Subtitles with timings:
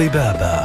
[0.00, 0.56] طبابة.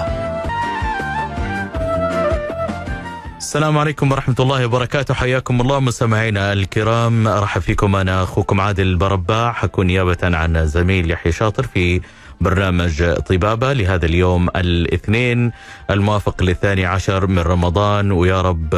[3.38, 5.14] السلام عليكم ورحمة الله وبركاته.
[5.14, 7.28] حياكم الله مستمعينا الكرام.
[7.28, 12.02] أرحب فيكم أنا أخوكم عادل برباع حكون نيابة عن زميل يحيى شاطر في
[12.42, 15.52] برنامج طبابة لهذا اليوم الاثنين
[15.90, 18.12] الموافق للثاني عشر من رمضان.
[18.12, 18.74] ويا رب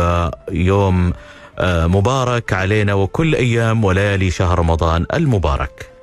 [0.52, 1.14] يوم
[1.62, 5.97] مبارك علينا وكل أيام وليالي شهر رمضان المبارك.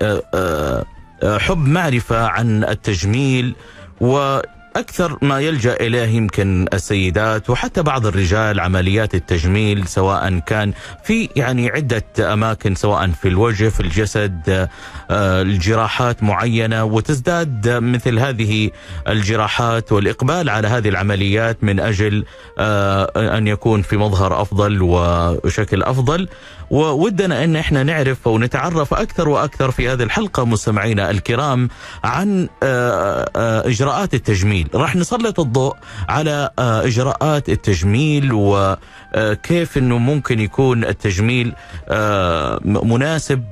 [1.22, 3.54] حب معرفة عن التجميل
[4.76, 10.72] وأكثر ما يلجأ إليه يمكن السيدات وحتى بعض الرجال عمليات التجميل سواء كان
[11.04, 14.68] في يعني عدة أماكن سواء في الوجه في الجسد
[15.10, 18.70] الجراحات معينة وتزداد مثل هذه
[19.08, 22.24] الجراحات والإقبال على هذه العمليات من أجل
[23.16, 26.28] أن يكون في مظهر أفضل وشكل أفضل.
[26.70, 31.68] وودنا أن إحنا نعرف ونتعرف أكثر وأكثر في هذه الحلقة مستمعينا الكرام
[32.04, 32.48] عن
[33.66, 35.76] إجراءات التجميل، راح نسلط الضوء
[36.08, 38.32] على إجراءات التجميل
[39.14, 41.52] وكيف إنه ممكن يكون التجميل
[42.64, 43.44] مناسب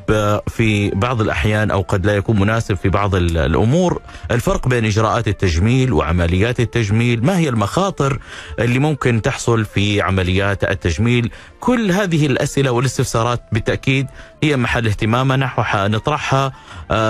[0.49, 5.93] في بعض الأحيان أو قد لا يكون مناسب في بعض الأمور، الفرق بين إجراءات التجميل
[5.93, 8.19] وعمليات التجميل، ما هي المخاطر
[8.59, 14.07] اللي ممكن تحصل في عمليات التجميل، كل هذه الأسئلة والاستفسارات بالتأكيد
[14.43, 16.53] هي محل اهتمامنا وحنطرحها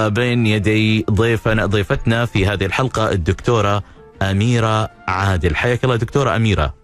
[0.09, 3.83] بين يدي ضيفنا ضيفتنا في هذه الحلقة الدكتورة
[4.23, 6.84] أميرة عادل، حياك الله دكتورة أميرة.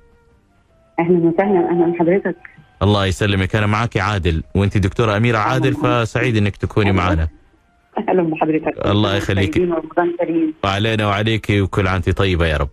[1.01, 2.37] أهلا وسهلا أهلا حضرتك.
[2.83, 7.29] الله يسلمك أنا معك عادل وأنت دكتورة أميرة عادل فسعيد إنك تكوني معنا.
[8.09, 8.87] أهلا بحضرتك.
[8.87, 9.69] الله يخليك.
[10.65, 12.69] وعلينا وعليك وكل عام طيبة يا رب.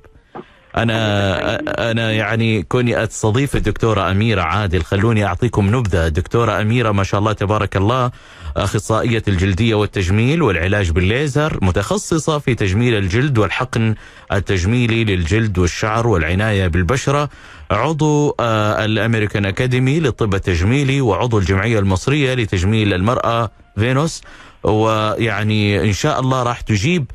[0.77, 6.07] أنا أنا يعني كوني أستضيف الدكتورة أميرة عادل خلوني أعطيكم نبذة.
[6.07, 8.11] الدكتوره أميرة ما شاء الله تبارك الله
[8.57, 13.95] أخصائية الجلدية والتجميل والعلاج بالليزر متخصصة في تجميل الجلد والحقن
[14.31, 17.29] التجميلي للجلد والشعر والعناية بالبشرة.
[17.71, 24.21] عضو الأمريكان أكاديمي للطب التجميلي وعضو الجمعية المصرية لتجميل المرأة فينوس.
[24.63, 27.05] ويعني إن شاء الله راح تجيب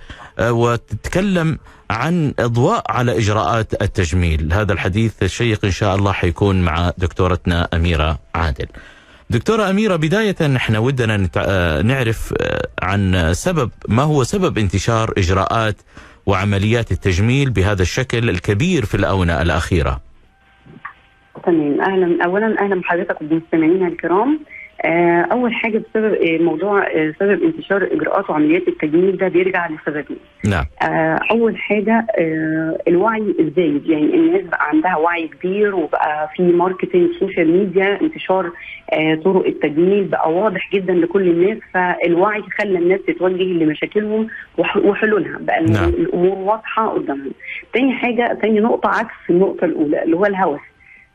[0.40, 1.58] وتتكلم
[1.90, 8.18] عن إضواء على إجراءات التجميل، هذا الحديث الشيق إن شاء الله حيكون مع دكتورتنا أميرة
[8.34, 8.66] عادل.
[9.30, 11.28] دكتورة أميرة بداية إحنا ودنا
[11.82, 12.34] نعرف
[12.82, 15.76] عن سبب ما هو سبب انتشار إجراءات
[16.26, 20.00] وعمليات التجميل بهذا الشكل الكبير في الآونة الأخيرة.
[21.44, 24.40] تمام أهلا اولا أهلا بحضرتك وبمستمعينا الكرام.
[25.32, 26.86] أول حاجة بسبب موضوع
[27.20, 30.16] سبب انتشار إجراءات وعمليات التجميل ده بيرجع لسببين.
[30.44, 30.64] نعم.
[31.30, 32.06] أول حاجة
[32.88, 38.50] الوعي الزايد يعني الناس بقى عندها وعي كبير وبقى في marketing social media انتشار
[39.24, 44.28] طرق التجميل بقى واضح جدا لكل الناس فالوعي خلى الناس تتوجه لمشاكلهم
[44.84, 45.38] وحلولها.
[45.40, 45.88] بقى نعم.
[45.88, 47.32] الأمور واضحة قدامهم.
[47.74, 50.60] تاني حاجة تاني نقطة عكس النقطة الأولى اللي هو الهوس.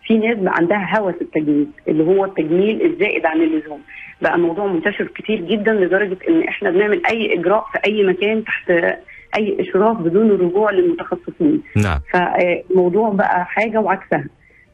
[0.07, 3.81] في ناس بقى عندها هوس التجميل اللي هو التجميل الزائد عن اللزوم.
[4.21, 8.71] بقى الموضوع منتشر كتير جدا لدرجة إن إحنا بنعمل أي إجراء في أي مكان تحت
[9.37, 11.63] أي إشراف بدون الرجوع للمتخصصين.
[11.75, 11.99] نعم.
[12.13, 14.25] فالموضوع بقى حاجة وعكسها.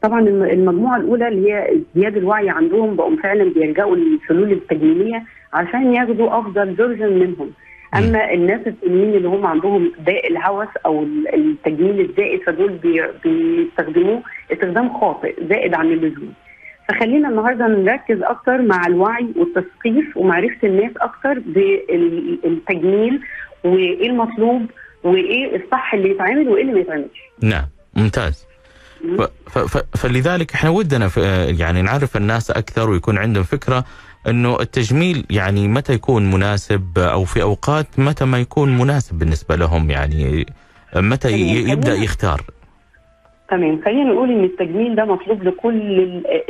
[0.02, 6.38] طبعا المجموعة الأولى اللي هي ازدياد الوعي عندهم بقوا فعلا بيلجأوا للحلول التجميلية عشان ياخدوا
[6.38, 7.50] أفضل فيرجن منهم.
[7.98, 11.02] أما الناس التانيين اللي هم عندهم داء الهوس أو
[11.34, 12.78] التجميل الزائد فدول
[13.24, 14.22] بيستخدموه
[14.52, 16.32] استخدام خاطئ زائد عن اللزوم
[16.88, 23.20] فخلينا النهارده نركز أكتر مع الوعي والتثقيف ومعرفة الناس أكتر بالتجميل
[23.64, 24.66] وإيه المطلوب
[25.04, 27.18] وإيه الصح اللي يتعمل وإيه اللي ما يتعملش.
[27.42, 27.64] نعم
[27.94, 28.46] ممتاز.
[29.48, 31.10] ف ف فلذلك إحنا ودنا
[31.60, 33.84] يعني نعرف الناس أكثر ويكون عندهم فكرة
[34.28, 39.90] إنه التجميل يعني متى يكون مناسب أو في أوقات متى ما يكون مناسب بالنسبة لهم
[39.90, 40.46] يعني
[40.96, 41.32] متى
[41.70, 42.40] يبدأ يختار؟
[43.50, 46.00] تمام خلينا نقول إن التجميل ده مطلوب لكل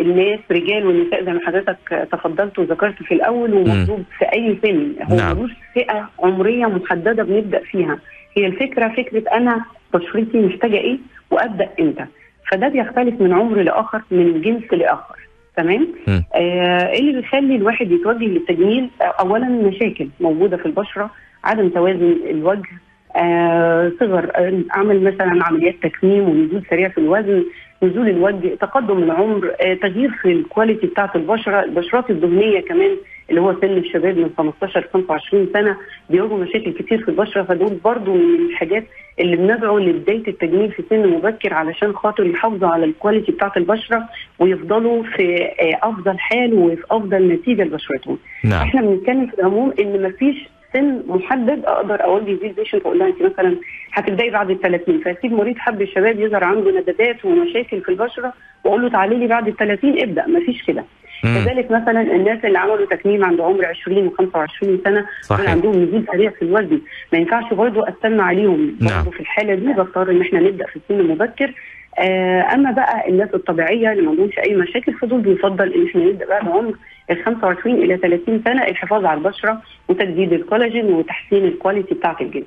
[0.00, 4.05] الناس رجال ونساء زي ما حضرتك تفضلت وذكرت في الأول ومطلوب م.
[4.19, 4.94] في أي سن.
[5.03, 5.37] هو نعم.
[5.37, 7.99] ملوش فئة عمرية محددة بنبدأ فيها.
[8.37, 10.99] هي الفكرة فكرة أنا بشرتي محتاجة إيه
[11.31, 12.06] وأبدأ إمتى.
[12.50, 15.19] فده بيختلف من عمر لآخر من جنس لآخر.
[15.56, 15.89] تمام.
[16.35, 21.11] آه إيه اللي بيخلي الواحد يتوجه للتجميل آه، اولا مشاكل موجودة في البشرة
[21.45, 22.71] عدم توازن الوجه
[23.17, 27.45] آه صغر آه، عمل مثلا عمليات تكميم ونزول سريع في الوزن
[27.83, 32.91] نزول الوجه تقدم العمر آه تغيير في ال quality بتاعت البشرة البشرات الدهنيه كمان
[33.31, 35.76] اللي هو سن الشباب من 15 ل 25 سنة
[36.11, 38.85] بيواجهوا مشاكل كتير في البشرة فدول برضو من الحاجات
[39.21, 44.09] اللي بندعو لبداية التجميل في سن مبكر علشان خاطر يحافظوا على ال quality بتاعت البشرة
[44.38, 48.19] ويفضلوا في آه، أفضل حال وفي أفضل نتيجة لبشرتهم.
[48.44, 50.37] نعم إحنا بنتكلم في العموم إن مفيش
[50.73, 53.56] سن محدد أقدر اوجه فيه البيشنت أقول لها انت مثلا
[53.93, 58.32] هتبدأي بعد ال 30 فاسيب مريض حب الشباب يظهر عنده ندبات ومشاكل في البشرة
[58.65, 60.85] وأقول له تعالي لي بعد ال 30 ابدأ مفيش كده.
[61.25, 65.50] كذلك مثلا الناس اللي عملوا تكميم عند عمر 20 و25 سنة صحيح.
[65.50, 66.81] عندهم نزول سريع في الوزن
[67.12, 68.99] ما ينفعش برضه أستنى عليهم نعم.
[69.05, 71.55] برضه في الحالة دي بضطر إن إحنا نبدأ في سن مبكر
[71.99, 76.26] آه أما بقى الناس الطبيعية اللي ما عندهمش أي مشاكل فدول بيفضل إن إحنا نبدأ
[76.29, 76.75] بعد عمر
[77.11, 82.44] ال 25 إلى 30 سنة الحفاظ على البشرة وتجديد الكولاجين وتحسين ال quality بتاعت الجلد.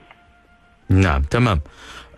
[0.90, 1.60] نعم تمام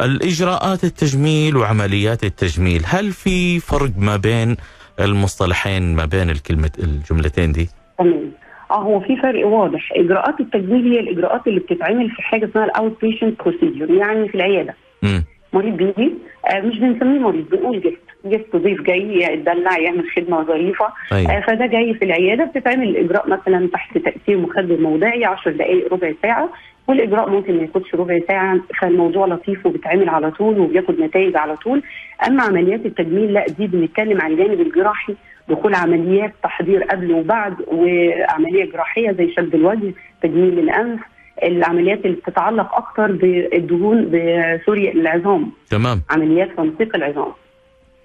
[0.02, 4.56] الإجراءات التجميل وعمليات التجميل هل في فرق ما بين
[5.00, 7.70] المصطلحين ما بين الكلمة الجملتين دي؟
[8.00, 8.32] تمام.
[8.72, 9.90] آه هو في فرق واضح.
[9.96, 14.74] إجراءات التجميل هي الإجراءات اللي بتتعمل في حاجة اسمها ال outpatient procedure يعني في العيادة.
[15.04, 15.24] مم.
[15.54, 16.14] مريض بيجي
[16.54, 20.86] آه مش بنسميه مريض بنقول guest guest ضيف جاي يتدلع يعمل خدمة ظريفة.
[21.12, 21.32] أيوة.
[21.38, 26.14] آه فده جاي في العيادة بتتعمل الاجراء مثلا تحت تأثير مخدر موضعي 10 دقائق ربع
[26.22, 26.50] ساعة.
[26.90, 31.84] والاجراء ممكن ما ياخدش ربع ساعة فالموضوع لطيف وبيتعمل على طول وبياخد نتائج على طول.
[32.28, 35.16] أما عمليات التجميل لا دي بنتكلم عن الجانب الجراحي
[35.50, 39.94] دخول عمليات تحضير قبل وبعد وعملية جراحية زي شد الوجه
[40.24, 41.00] تجميل الأنف.
[41.44, 45.52] العمليات اللي بتتعلق أكتر بالدهون بسوري العظام.
[45.70, 46.02] تمام.
[46.10, 47.32] عمليات تنسيق العظام.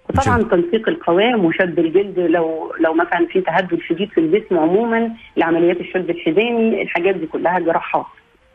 [0.09, 5.81] وطبعا تنسيق القوام وشد الجلد لو لو مثلا في تهدد شديد في الجسم عموما لعمليات
[5.81, 8.07] الشد الحزامي الحاجات دي كلها جراحات.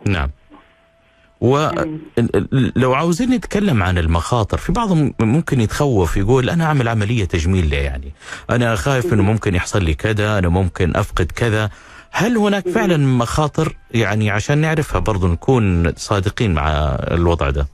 [0.05, 0.29] نعم.
[1.41, 7.77] ولو عاوزين نتكلم عن المخاطر في بعضهم ممكن يتخوف يقول أنا أعمل عملية تجميل ليه
[7.77, 8.13] يعني؟
[8.49, 11.69] أنا خايف إنه ممكن يحصل لي كذا أنا ممكن أفقد كذا.
[12.11, 16.69] هل هناك فعلا مخاطر؟ يعني عشان نعرفها برضو نكون صادقين مع
[17.11, 17.67] الوضع ده.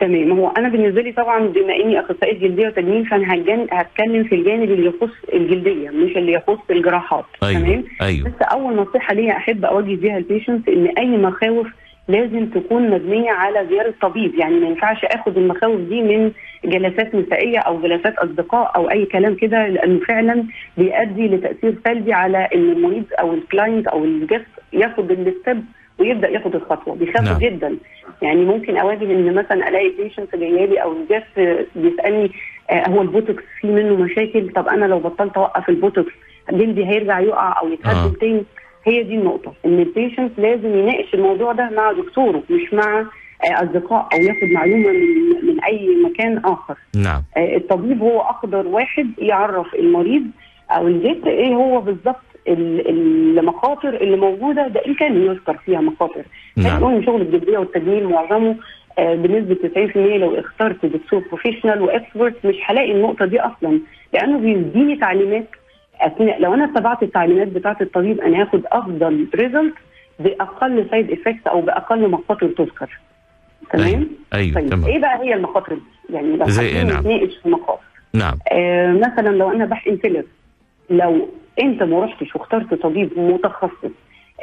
[0.00, 0.32] تمام.
[0.32, 4.70] هو أنا بالنسبة لي طبعا بما إني أخصائية جلدية وتجميل فأنا هتجن- هتكلم في الجانب
[4.70, 7.24] اللي يخص الجلدية مش اللي يخص الجراحات.
[7.42, 8.28] أيوه تمام؟ أيوه.
[8.28, 11.66] بس أول نصيحة ليا أحب اوجه بيها ال patient إن أي مخاوف
[12.08, 14.34] لازم تكون مبنية على زيارة طبيب.
[14.34, 16.30] يعني ما ينفعش آخد المخاوف دي من
[16.64, 20.44] جلسات نسائية أو جلسات أصدقاء أو أي كلام كده لأنه فعلا
[20.78, 25.64] بيؤدي لتأثير سلبي على إن المريض أو ال client أو ال guest ياخد ال step
[25.98, 26.94] ويبدأ ياخد الخطوة.
[26.94, 27.38] بيخاف نعم.
[27.38, 27.76] جدا.
[28.22, 32.30] يعني ممكن أواجه إن مثلا ألاقي patient جاية لي أو ال guest بيسألني
[32.70, 36.12] آه هو البوتوكس في منه مشاكل؟ طب أنا لو بطلت أوقف البوتوكس
[36.52, 38.18] جلدي هيرجع يقع أو يتهدل آه.
[38.20, 38.42] تاني؟
[38.84, 43.54] هي دي النقطة إن ال patient لازم يناقش الموضوع ده مع دكتوره مش مع آه،
[43.64, 46.74] اصدقاء أو ياخد معلومة من من أي مكان آخر.
[46.96, 47.22] نعم.
[47.36, 50.22] آه، الطبيب هو أقدر واحد يعرف المريض
[50.70, 55.80] أو ال guest إيه هو بالظبط ال- المخاطر اللي موجودة ده إن كان يذكر فيها
[55.80, 56.22] مخاطر
[56.56, 56.84] نعم.
[56.84, 58.56] إن شغل الجلديه والتجميل معظمه
[58.98, 59.56] آه، بنسبة
[59.92, 63.80] 90% لو اخترت دكتور professional و expert مش هلاقي النقطة دي أصلا
[64.14, 65.46] لأنه بيديني تعليمات
[66.00, 69.74] اثناء لو أنا اتبعت التعليمات بتاعة الطبيب أنا هاخد أفضل result
[70.20, 72.98] بأقل side effects أو بأقل مخاطر تذكر
[73.70, 77.00] تمام؟ أيوه أيوه طيب تمام إيه بقى هي المخاطر دي؟ يعني لو زي إيه؟ نعم.
[77.00, 77.80] نتناقش في مخاطر
[78.14, 80.24] نعم آه مثلا لو أنا بحقن filler
[80.90, 81.28] لو
[81.62, 83.90] انت ما رحتش واخترت طبيب متخصص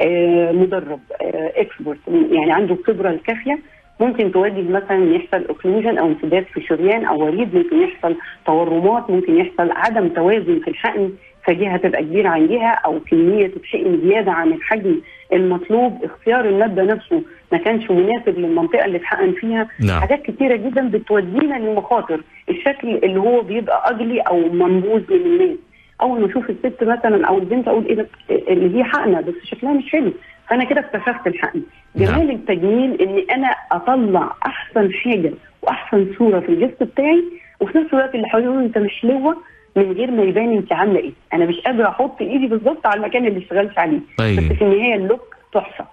[0.01, 1.99] آه مدرب آه expert
[2.31, 3.59] يعني عنده الخبره الكافية
[3.99, 9.35] ممكن تواجه مثلا يحصل occlusion أو انسداد في شريان أو وريد ممكن يحصل تورمات ممكن
[9.37, 11.09] يحصل عدم توازن في الحقن
[11.47, 14.95] فجهة تبقى كبيرة عن جهة أو كمية تتحقن زيادة عن الحجم
[15.33, 16.03] المطلوب.
[16.03, 17.21] اختيار الماده نفسه
[17.51, 19.67] ما كانش مناسب للمنطقة اللي اتحقن فيها.
[19.87, 19.99] نعم.
[20.01, 22.21] حاجات كتيرة جدا بتودينا للمخاطر.
[22.49, 25.57] الشكل اللي هو بيبقى اجلي أو منبوذ من الناس.
[26.01, 29.73] أول ما أشوف الست مثلا أو البنت أقول إيه ده؟ اللي هي حقنة بس شكلها
[29.73, 30.13] مش حلو.
[30.49, 31.61] فأنا كده اكتشفت الحقن
[31.95, 37.23] جمال التجميل ان أنا أطلع أحسن حاجة وأحسن صورة في الجسم بتاعي
[37.59, 39.37] وفي نفس الوقت اللي حواليه يقولوا أنت مش لوه
[39.75, 41.11] من غير ما يبان أنت عاملة إيه.
[41.33, 43.99] أنا مش قادرة أحط إيدي بالظبط على المكان اللي اشتغلت عليه.
[44.17, 44.39] طيب.
[44.39, 45.85] بس في النهاية اللوك تحفة.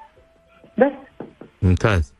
[0.78, 0.92] بس.
[1.62, 2.14] ممتاز.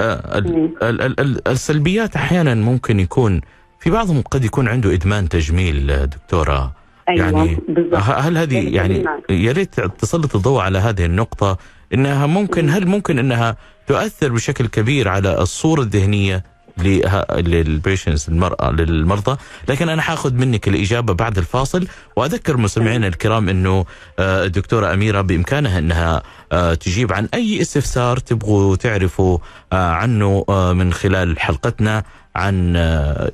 [0.00, 0.64] آه، ال- مم.
[0.82, 3.40] ال- ال- ال- السلبيات أحيانا ممكن يكون
[3.80, 6.72] في بعضهم قد يكون عنده إدمان تجميل دكتورة.
[7.08, 9.44] أيوه يعني بالظبط ه- هل هذه يعني يعني.
[9.44, 11.58] يا ريت تسلط الضوء على هذه النقطة
[11.94, 13.56] إنها ممكن هل ممكن إنها
[13.86, 16.44] تؤثر بشكل كبير على الصورة الذهنية
[17.32, 19.36] للبيشنس المرأة للمرضى؟
[19.68, 23.84] لكن أنا حاخذ منك الإجابة بعد الفاصل وأذكر مستمعينا الكرام أنه
[24.18, 29.38] آه، الدكتورة أميرة بإمكانها أنها آه، تجيب عن أي استفسار تبغوا تعرفوا
[29.72, 32.02] آه، عنه من خلال حلقتنا
[32.36, 32.76] عن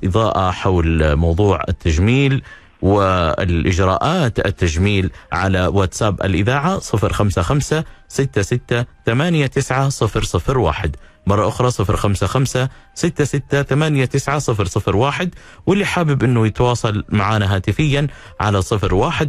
[0.05, 2.43] إضاءة حول موضوع التجميل.
[2.83, 8.61] والإجراءات التجميل على واتساب الإذاعة 055 66
[9.07, 9.91] 89
[10.65, 10.97] 001
[11.27, 15.35] مرة أخرى 055 66 89 001
[15.67, 18.07] واللي حابب أنه يتواصل معنا هاتفيا
[18.41, 19.29] على 012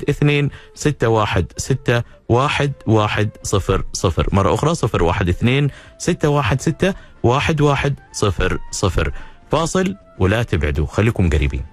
[0.76, 6.84] 616 1100 مرة أخرى 012 616
[7.24, 9.12] 1100
[9.52, 11.66] فاصل ولا تبعدوا خليكم قريبين.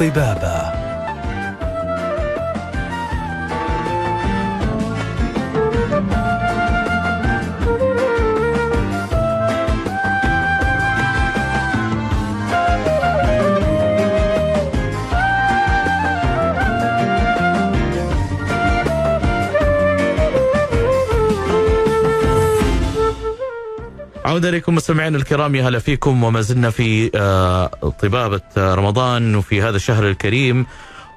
[0.00, 0.89] طبابة.
[24.30, 27.66] عودة لكم مستمعينا الكرام يا هلا فيكم وما زلنا في آه،
[28.02, 30.66] طبابة رمضان وفي هذا الشهر الكريم.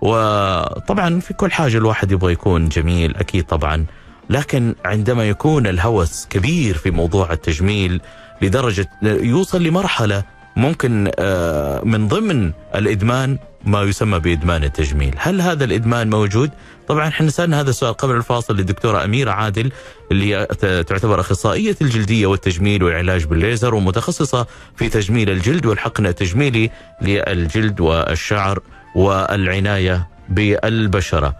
[0.01, 3.86] وطبعا في كل حاجة الواحد يبغى يكون جميل أكيد طبعا.
[4.29, 8.01] لكن عندما يكون الهوس كبير في موضوع التجميل
[8.41, 10.24] لدرجة يوصل لمرحلة
[10.55, 16.51] ممكن آه، من ضمن الإدمان ما يسمى بإدمان التجميل هل هذا الإدمان موجود؟
[16.88, 19.72] طبعا إحنا سألنا هذا السؤال قبل الفاصل للدكتورة أميرة عادل
[20.12, 20.46] اللي
[20.88, 26.70] تعتبر أخصائية الجلدية والتجميل والعلاج بالليزر ومتخصصة في تجميل الجلد والحقن التجميلي
[27.01, 28.60] للجلد والشعر
[28.96, 31.36] والعناية بالبشرة.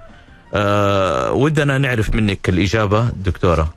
[0.54, 3.74] أه ودنا نعرف منك الإجابة دكتورة.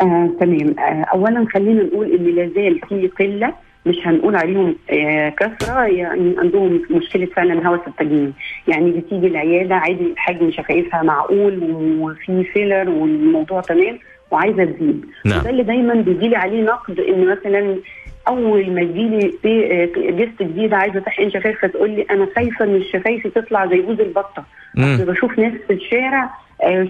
[0.00, 3.54] آه، تمام آه، اولا خلينا نقول إن لا زال في قلة
[3.86, 8.32] مش هنقول عليهم آه، كثرة يعني عندهم مشكلة فعلا هوس التجميل
[8.68, 11.58] يعني بتيجي العيادة عادي حجم شفايفها معقول
[12.00, 13.98] وفي filler والموضوع تمام
[14.30, 15.06] وعايزة تزيد.
[15.24, 15.40] نعم.
[15.40, 17.76] وده اللي دايما بيجي لي عليه نقد إن مثلا
[18.28, 22.82] أول ما يجي لي آه، guest جديده عايزة تحقن شفايف فتقول لي أنا خايفة إن
[22.92, 24.44] شفايفي تطلع زي بوز البطة.
[25.04, 26.30] بشوف ناس في الشارع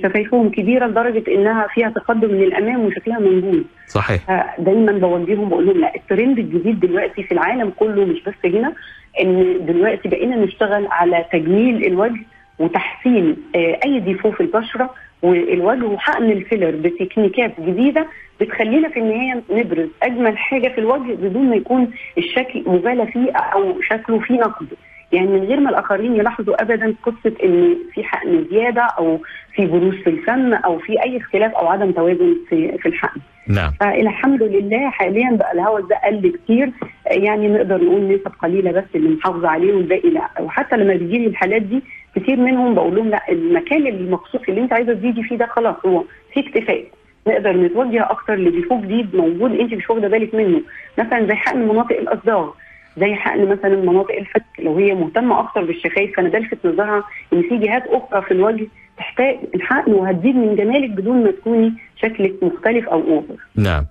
[0.03, 4.55] شفايفهم كبيرة لدرجة إنها فيها تقدم من الامام وشكلها منبوذ صحيح.
[4.59, 8.73] دايما بوجههم بقول لهم لا الترند الجديد دلوقتي في العالم كله مش بس هنا
[9.21, 12.21] إن دلوقتي بقينا نشتغل على تجميل الوجه
[12.59, 14.91] وتحسين آه، أي defect في البشرة
[15.23, 18.07] والوجه وحقن ال filler بتكنيكات جديدة
[18.41, 23.81] بتخلينا في النهاية نبرز أجمل حاجة في الوجه بدون ما يكون الشكل مبالغ فيه أو
[23.83, 24.67] شكله فيه نقد.
[25.13, 29.19] يعني من غير ما الآخرين يلاحظوا ابدا قصة إن في حقن زيادة أو
[29.55, 33.21] في بروز في الفم أو في أي اختلاف أو عدم توازن في في الحقن.
[33.49, 33.71] نعم.
[33.81, 36.71] فالحمد لله حاليا بقى الهوس ده قل كتير.
[37.07, 40.29] يعني نقدر نقول نسب قليلة بس اللي محافظة عليه والباقي لأ.
[40.41, 41.83] وحتى لما بيجي لي الحالات دي
[42.17, 46.05] كتير منهم بقول لهم لأ المكان المخصوص اللي أنت عايزة تزيدي فيه ده خلاص هو
[46.35, 46.85] في اكتفاء.
[47.27, 50.61] نقدر نتوجه أكتر ل défaut جديد موجود أنت مش واخدة بالك منه.
[50.99, 52.51] مثلا زي حقن مناطق الاصداغ
[52.99, 57.59] زي حقن مثلا مناطق الفك لو هي مهتمة أكتر بالشفايف فأنا بلفت نظرها إن في
[57.59, 58.67] جهات أخرى في الوجه
[58.99, 63.37] تحتاج الحقن وهتزيد من جمالك بدون ما تكوني شكلك مختلف أو over.
[63.57, 63.87] نعم.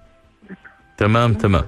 [0.97, 1.63] تمام تمام.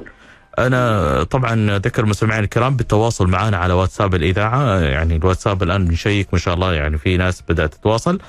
[0.59, 6.39] أنا طبعا ذكر مستمعينا الكرام بالتواصل معنا على واتساب الإذاعة يعني الواتساب الآن بنشيك ما
[6.39, 8.19] شاء الله يعني في ناس بدأت تتواصل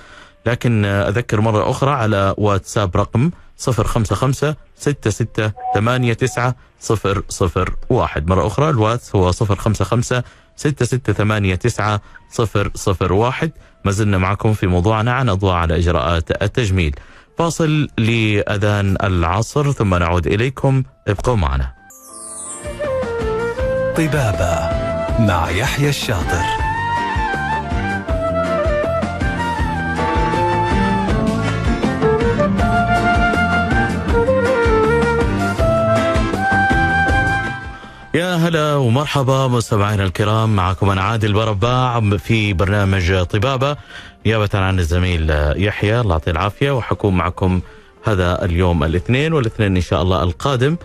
[0.47, 6.55] لكن أذكر مرة أخرى على واتساب رقم 055 66 89
[7.91, 10.23] 001 مرة أخرى الواتس هو 055
[10.57, 11.99] 6689
[13.11, 13.51] 001
[13.85, 16.95] ما زلنا معكم في موضوعنا عن أضواء على إجراءات التجميل.
[17.39, 20.83] فاصل لأذان العصر ثم نعود إليكم.
[21.09, 21.73] ابقوا معنا.
[23.97, 24.71] طبابة
[25.27, 26.66] مع يحيى الشاطر.
[38.37, 40.57] هلا ومرحبا مستمعينا الكرام.
[40.57, 43.77] معكم أنا عادل برباع في برنامج طبابة
[44.27, 46.01] نيابه عن الزميل يحيى.
[46.01, 46.71] الله يعطيه العافية.
[46.71, 47.61] وحكون معكم
[48.05, 50.77] هذا اليوم الاثنين والاثنين إن شاء الله القادم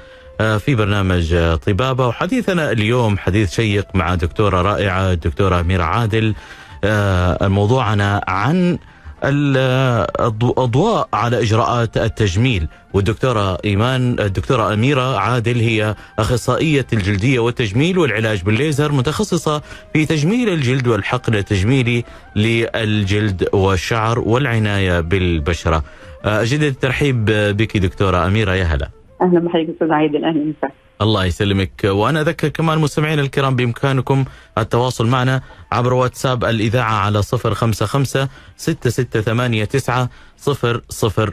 [0.41, 1.35] آه، في برنامج
[1.67, 2.07] طبابة.
[2.07, 6.35] وحديثنا اليوم حديث شيق مع دكتورة رائعة الدكتورة أميرة عادل.
[6.83, 8.77] آه، موضوعنا عن
[9.23, 18.91] الاضواء على إجراءات التجميل والدكتورة إيمان الدكتورة أميرة عادل هي أخصائية الجلدية والتجميل والعلاج بالليزر
[18.91, 19.61] متخصصة
[19.93, 22.03] في تجميل الجلد والحقن التجميلي
[22.35, 25.83] للجلد والشعر والعناية بالبشرة.
[26.25, 28.89] اجد الترحيب بك دكتورة أميرة يا هلا.
[29.21, 30.73] أهلا بحضرتك أستاذ عادل أهلا وسهلا.
[31.01, 31.81] الله يسلمك.
[31.83, 34.25] وأنا أذكر كمان مستمعينا الكرام بإمكانكم
[34.57, 35.41] التواصل معنا
[35.71, 38.27] عبر واتساب الإذاعة على 055
[38.57, 40.07] 6689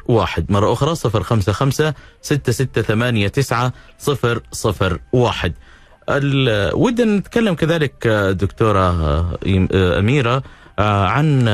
[0.08, 3.70] 001 مرة أخرى 055 6689
[5.12, 5.52] 001
[6.74, 8.88] ودنا نتكلم كذلك دكتورة
[9.74, 10.42] أميرة
[10.78, 11.48] عن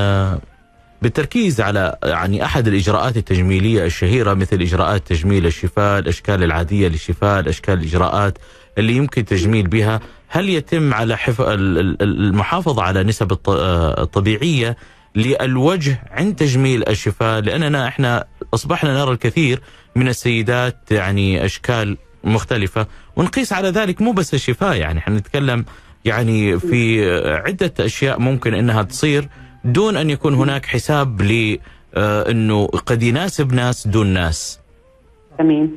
[1.02, 7.74] بالتركيز على يعني أحد الإجراءات التجميلية الشهيرة مثل إجراءات تجميل الشفاء، الأشكال العادية للشفاء، الأشكال
[7.74, 8.38] الإجراءات
[8.78, 11.40] اللي يمكن تجميل بها، هل يتم على حف...
[11.40, 13.38] المحافظة على نسب
[13.98, 14.76] الطبيعية
[15.14, 18.24] للوجه عند تجميل الشفاء؟ لأننا إحنا
[18.54, 19.60] أصبحنا نرى الكثير
[19.96, 22.86] من السيدات يعني أشكال مختلفة
[23.16, 25.64] ونقيس على ذلك مو بس الشفاء يعني إحنا نتكلم
[26.04, 27.10] يعني في
[27.46, 29.28] عدة أشياء ممكن إنها تصير.
[29.64, 31.59] دون أن يكون هناك حساب ل
[32.30, 34.61] إنه قد يناسب ناس دون ناس.
[35.38, 35.71] تمام.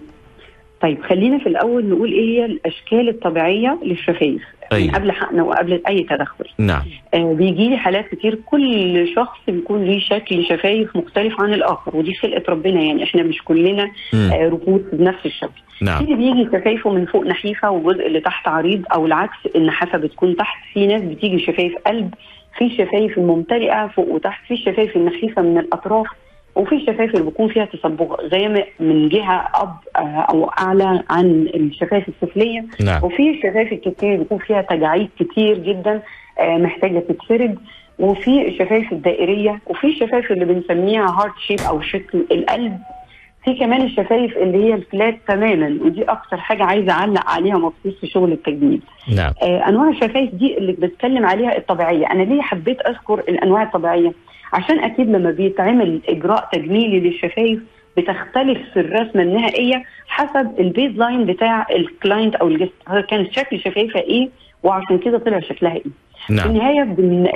[0.81, 4.41] طيب خلينا في الأول نقول إيه هي الأشكال الطبيعية للشفايف
[4.71, 4.87] أيوة.
[4.87, 6.45] من قبل حقن وقبل أي تدخل.
[6.57, 6.81] نعم.
[7.13, 12.13] آه بيجي لي حالات كتير كل شخص بيكون ليه شكل شفايف مختلف عن الآخر ودي
[12.13, 15.61] خلقه ربنا يعني إحنا مش كلنا آه رفوف بنفس الشكل.
[15.81, 16.05] نعم.
[16.05, 20.35] في اللي بيجي شفايفه من فوق نحيفة والجزء اللي تحت عريض أو العكس النحافه بتكون
[20.35, 22.13] تحت في ناس بتيجي شفايف قلب
[22.57, 26.07] في الشفايف الممتلئه فوق وتحت في الشفايف النحيفه من الأطراف
[26.55, 29.75] وفي الشفايف اللي بيكون فيها تصبغ غامق من جهة أب
[30.29, 32.65] أو أعلى عن الشفايف السفلية.
[32.85, 33.03] نعم.
[33.03, 36.01] وفي الشفايف الكتير بيكون فيها تجاعيد كتير جدا
[36.39, 37.57] محتاجة تتفرد.
[37.99, 42.77] وفي الشفايف الدائرية وفي الشفايف اللي بنسميها heart shape أو شكل القلب.
[43.47, 47.99] في كمان الشفايف اللي هي ال flat تماما ودي أكتر حاجة عايزة أعلق عليها مخصوص
[48.01, 48.81] في شغل التجميل.
[49.15, 49.33] نعم.
[49.43, 54.11] آه أنواع الشفايف دي اللي بتكلم عليها الطبيعية، أنا ليه حبيت أذكر الأنواع الطبيعية؟
[54.53, 57.59] عشان أكيد لما بيتعمل إجراء تجميلي للشفايف
[57.97, 62.71] بتختلف في الرسمة النهائية حسب ال baseline بتاع ال client أو ال guest
[63.09, 64.29] كان شكل شفايفها إيه
[64.63, 66.06] وعشان كده طلع شكلها إيه.
[66.29, 66.43] نعم.
[66.43, 66.83] في النهاية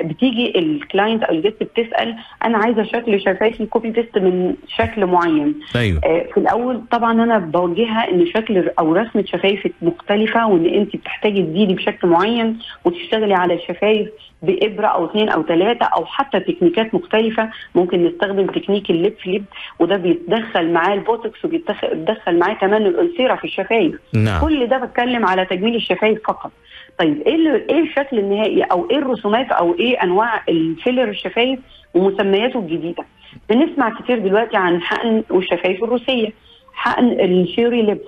[0.03, 5.05] بتيجي ال client أو ال guest بتسأل أنا عايزة شكل شفايفي copy paste من شكل
[5.05, 10.65] معين أيوه آه في الأول طبعا أنا بوجهها إن شكل أو رسمة شفايفك مختلفة وإن
[10.65, 14.09] انت بتحتاجي تزيدي بشكل معين وتشتغلي على الشفايف
[14.41, 17.49] بإبرة أو اثنين أو ثلاثة أو حتى تكنيكات مختلفة.
[17.75, 19.44] ممكن نستخدم technique ال lip flip
[19.79, 23.95] وده بيتدخل معاه البوتوكس وبيتدخل معاه كمان الأنسيرة في الشفايف.
[24.13, 24.41] نعم.
[24.41, 26.51] كل ده بتكلم على تجميل الشفايف فقط.
[26.99, 31.59] طيب إيه إيه الشكل النهائي؟ أو إيه الرسومات؟ أو إيه أنواع الفيلر الشفايف
[31.93, 33.03] ومسمياته الجديدة؟
[33.49, 36.29] بنسمع كتير دلوقتي عن حقن والشفايف الروسية.
[36.73, 38.07] حقن ال cherry lips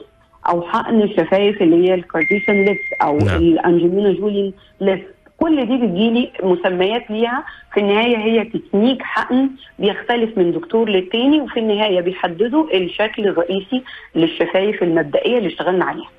[0.50, 3.38] أو حقن الشفايف اللي هي ال Kardashian lips أو نعم.
[3.38, 5.04] الأنجلينا جولي lips
[5.38, 7.44] كل دي بتجيلي مسميات ليها
[7.74, 13.84] في النهاية هي تكنيك حقن بيختلف من دكتور للتاني وفي النهاية بيحددوا الشكل الرئيسي
[14.16, 16.10] للشفايف المبدئية اللي اشتغلنا عليها.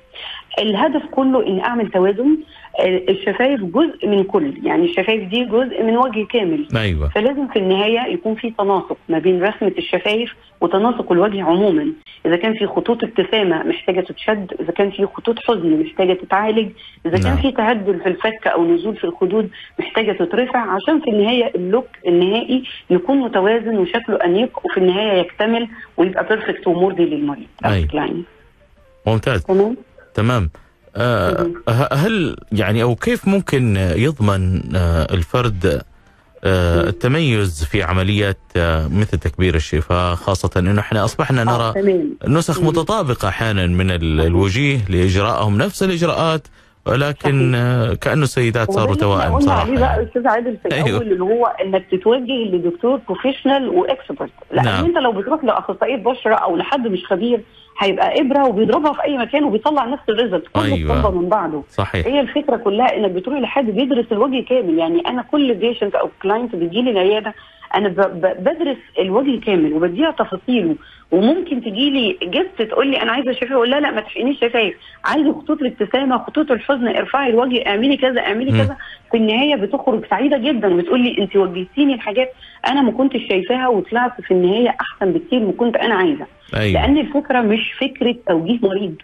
[0.59, 2.37] الهدف كله إن أعمل توازن
[2.83, 6.67] الشفايف جزء من كل يعني الشفايف دي جزء من وجه كامل.
[6.75, 7.09] أيوه.
[7.09, 11.93] فلازم في النهاية يكون في تناسق ما بين رسمة الشفايف وتناسق الوجه عموما.
[12.25, 16.69] إذا كان في خطوط ابتسامة محتاجة تتشد إذا كان في خطوط حزن محتاجة تتعالج
[17.05, 17.41] إذا كان نعم.
[17.41, 20.59] في تهدل في الفك أو نزول في الخدود محتاجة تترفع.
[20.59, 26.67] عشان في النهاية ال look النهائي يكون متوازن وشكله أنيق وفي النهاية يكتمل ويبقى perfect
[26.67, 27.47] ومرضي للمريض.
[27.65, 27.79] أو أي.
[27.79, 28.25] ال client.
[29.07, 29.43] ممتاز.
[29.43, 29.77] تمام؟
[30.13, 30.49] تمام.
[31.91, 35.81] هل يعني أو كيف ممكن يضمن آه الفرد
[36.43, 42.61] آه التميز في عمليات آه مثل تكبير الشفاه خاصة إنه إحنا أصبحنا آه، نرى نسخ.
[42.61, 46.47] متطابقة أحيانا من ال- الوجيه لاجرائهم نفس الإجراءات
[46.85, 47.55] ولكن.
[47.55, 50.07] آه كانه السيدات صاروا إحنا توائم قلنا عليه بقى يعني.
[50.07, 50.87] أستاذ عادل في أيوه.
[50.87, 54.85] الأول اللي هو إنك تتوجه لدكتور professional و expert لأن نعم.
[54.85, 57.41] أنت لو بتروح لأخصائية بشرة أو لحد مش خبير
[57.79, 60.63] هيبقى إبرة وبيضربها في أي مكان وبيطلع نفس ال result كله.
[60.65, 61.21] أيوة.
[61.21, 65.53] من بعضه صحيح هي الفكرة كلها إنك بتروح لحد بيدرس الوجه كامل يعني أنا كل
[65.53, 67.33] patient أو client بيجي لي العيادة
[67.75, 67.87] أنا
[68.39, 70.75] بدرس الوجه كامل وبديها تفاصيله
[71.11, 74.75] وممكن تجي لي guest تقول لي أنا عايزة شفايف أقول لا لا ما تحقنيش شفايف
[75.05, 78.51] عايزة خطوط الابتسامه خطوط الحزن ارفعي الوجه اعملي كذا اعملي.
[78.51, 78.77] كذا.
[79.11, 82.31] في النهاية بتخرج سعيدة جدا وبتقول لي انت وجهتيني الحاجات
[82.67, 86.25] أنا ما كنتش شايفاها وطلعت في النهاية أحسن بكتير ما كنت أنا عايزة.
[86.55, 86.81] أيوه.
[86.81, 88.95] لأن الفكرة مش فكرة توجيه مريض.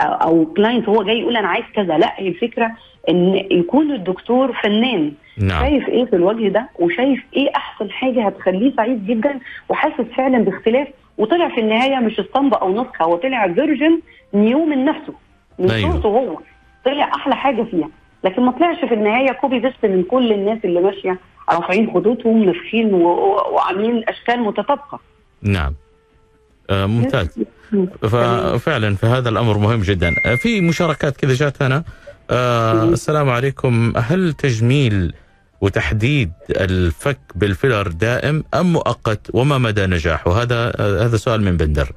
[0.00, 1.98] أو, أو كلاينت هو جاي يقول أنا عايز كذا.
[1.98, 2.70] لا هي الفكرة
[3.08, 5.12] إن يكون الدكتور فنان.
[5.38, 5.60] نعم.
[5.60, 10.88] شايف إيه في الوجه ده؟ وشايف إيه أحسن حاجة هتخليه سعيد جدا؟ وحاسس فعلا باختلاف.
[11.18, 14.00] وطلع في النهاية مش اسطمبة أو نسخة هو طلع version
[14.34, 15.14] new من نفسه.
[15.58, 15.92] من أيوه.
[15.92, 16.38] صوته هو.
[16.84, 17.88] طلع أحلى حاجة فيها.
[18.24, 21.18] لكن ما طلعش في النهاية copy paste من كل الناس اللي ماشية
[21.50, 25.00] رافعين خدودهم نفخين وعاملين أشكال متطابقة.
[25.42, 25.74] نعم.
[26.70, 27.38] ممتاز.
[28.02, 30.14] ففعلا فهذا الأمر مهم جدا.
[30.26, 31.84] آه في مشاركات كذا جات هنا.
[32.30, 33.92] آه السلام عليكم.
[33.96, 35.14] هل تجميل
[35.60, 41.92] وتحديد الفك بالفيلر دائم أم مؤقت؟ وما مدى نجاحه؟ هذا آه هذا سؤال من بندر.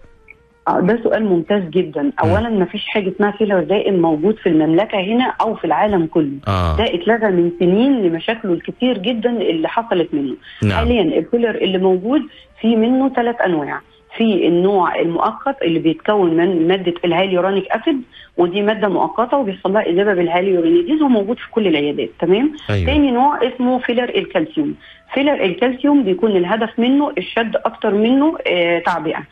[0.67, 2.12] آه، ده سؤال ممتاز جدا.
[2.23, 6.38] اولا ما فيش حاجة اسمها فيلر دائم موجود في المملكة هنا أو في العالم كله.
[6.47, 6.77] آه.
[6.77, 10.36] ده اتلغى من سنين لمشاكله الكتير جدا اللي حصلت منه.
[10.63, 10.77] نعم.
[10.77, 12.21] حاليا الفيلر اللي موجود
[12.62, 13.81] في منه ثلاث أنواع.
[14.17, 18.02] في النوع المؤقت اللي بيتكون من مادة ال hyaluronic acid
[18.38, 22.86] ودي مادة مؤقتة وبيحصل لها اذابه بال hyaluronidase وموجود في كل العيادات تمام؟ أيوة.
[22.86, 24.76] تاني نوع اسمه فيلر الكالسيوم.
[25.13, 29.23] فيلر الكالسيوم بيكون الهدف منه الشد أكتر منه آه تعبئة.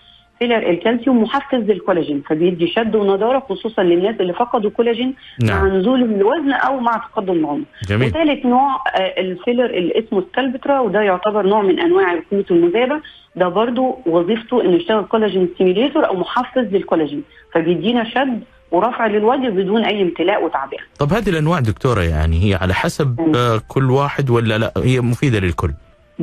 [0.41, 5.67] فيلر الكالسيوم محفز للكولاجين فبيدي شد ونضارة خصوصا للناس اللي فقدوا كولاجين نعم.
[5.67, 7.63] مع نزول الوزن أو مع تقدم العمر.
[7.88, 8.10] جميل.
[8.10, 13.01] وثالث نوع آه، الفيلر اللي اسمه Sculptra وده يعتبر نوع من أنواع الخيوط المذابة.
[13.36, 17.23] ده برضو وظيفته إنه يشتغل collagen stimulator أو محفز للكولاجين.
[17.54, 20.80] فبيدينا شد ورفع للوجه بدون أي امتلاء وتعبئة.
[20.99, 23.19] طب هذه الأنواع دكتورة يعني هي على حسب.
[23.36, 25.71] آه، كل واحد ولا لا؟ هي مفيدة للكل؟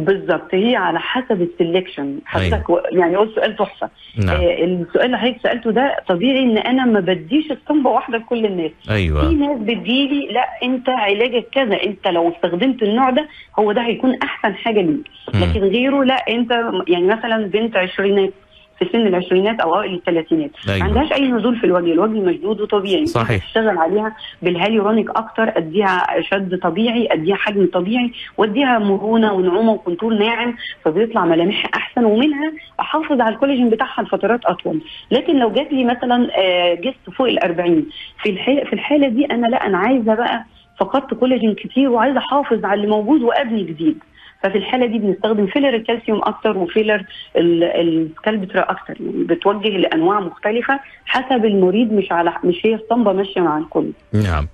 [0.04, 3.90] بالظبط هي على حسب السلكشن حضرتك و- يعني قلت سؤال تحفة.
[4.16, 4.36] نعم.
[4.36, 8.70] آه السؤال اللي حضرتك سألته ده طبيعي إن أنا ما بديش اسطمبه واحدة لكل الناس.
[8.84, 13.82] في أيوه ناس بتجيلي لا أنت علاجك كذا أنت لو استخدمت النوع ده هو ده
[13.82, 15.00] هيكون أحسن حاجة ليك.
[15.34, 16.50] لكن غيره لا أنت
[16.88, 18.30] يعني مثلا بنت عشرينات
[18.78, 20.50] في سن العشرينات أو أوائل الثلاثينات.
[20.66, 20.84] ما أيوه.
[20.84, 23.06] عندهاش أي نزول في الوجه الوجه مشدود وطبيعي.
[23.06, 23.44] صحيح.
[23.44, 30.14] اشتغل عليها بالهاليورونيك أكتر أديها شد طبيعي أديها حجم طبيعي وأديها مرونة ونعومة و contour
[30.14, 34.80] ناعم فبيطلع ملامحها أحسن ومنها أحافظ على الكولاجين بتاعها لفترات أطول.
[35.10, 37.86] لكن لو جات لي مثلا آه، guest فوق ال 40
[38.22, 40.44] في الحاله في الحالة دي أنا لا أنا عايزة بقى
[40.80, 43.98] فقدت كولاجين كتير وعايزة أحافظ على اللي موجود وأبني جديد.
[44.42, 47.04] ففي الحالة دي بنستخدم فيلر الكالسيوم أكتر وفيلر
[47.36, 48.94] ال- ال Sculptra أكتر.
[49.00, 53.90] يعني بتوجه لأنواع مختلفة حسب المريض مش على مش هي اسطمبه ماشية مع الكل.
[54.12, 54.48] نعم.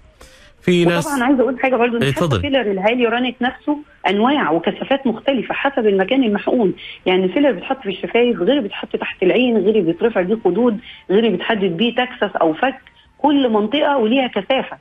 [0.62, 2.40] في ناس وطبعا عايزة أقول حاجة حتى اتفضل.
[2.40, 6.74] فيلر الهاليورونيك نفسه أنواع وكثافات مختلفة حسب المكان المحقون.
[7.06, 10.78] يعني فيلر بيتحط في الشفايف غير بيتحط تحت العين غير بيترفع بيه خدود
[11.10, 12.74] غير بيتحدد بيه تكساس أو فك.
[13.18, 14.76] كل منطقة وليها كثافة.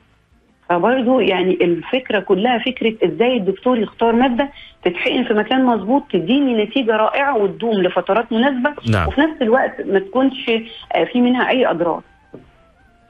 [0.68, 4.50] فبرضه يعني الفكرة كلها فكرة إزاي الدكتور يختار مادة
[4.84, 9.08] تتحقن في مكان مظبوط تديني نتيجة رائعة وتدوم لفترات مناسبة نعم.
[9.08, 10.50] وفي نفس الوقت ما تكونش
[10.94, 12.00] آه، في منها أي أضرار.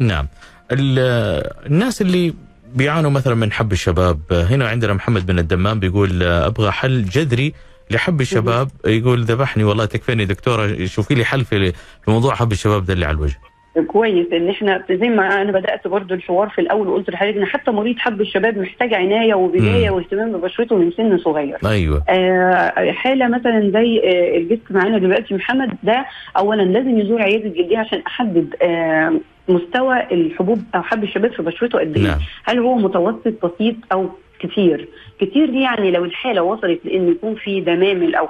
[0.01, 0.27] نعم.
[0.73, 2.35] ال- الناس اللي
[2.75, 7.53] بيعانوا مثلا من حب الشباب هنا عندنا محمد بن الدمام بيقول أبغى حل جذري
[7.91, 8.69] لحب الشباب.
[8.87, 11.73] يقول ذبحني والله تكفيني دكتورة شوفي لي حل في
[12.09, 13.39] موضوع حب الشباب ده اللي على الوجه.
[13.83, 17.71] كويس إن إحنا زي ما أنا بدأت برضو الحوار في الأول وقلت لحضرتك إن حتى
[17.71, 19.91] مريض حب الشباب محتاج عناية وبداية.
[19.91, 21.57] واهتمام ببشرته من سن صغير.
[21.67, 22.03] أيوه.
[22.09, 26.07] آه حالة مثلا زي آه الجست معانا دلوقتي محمد ده
[26.39, 29.13] اولا لازم يزور عيادة جلديه عشان أحدد آه
[29.49, 32.05] مستوى الحبوب أو حب الشباب في بشرته قد إيه.
[32.05, 32.19] نعم.
[32.45, 34.09] هل هو متوسط بسيط أو
[34.39, 34.89] كتير؟
[35.21, 38.27] كتير دي يعني لو الحالة وصلت لإن يكون في دمامل أو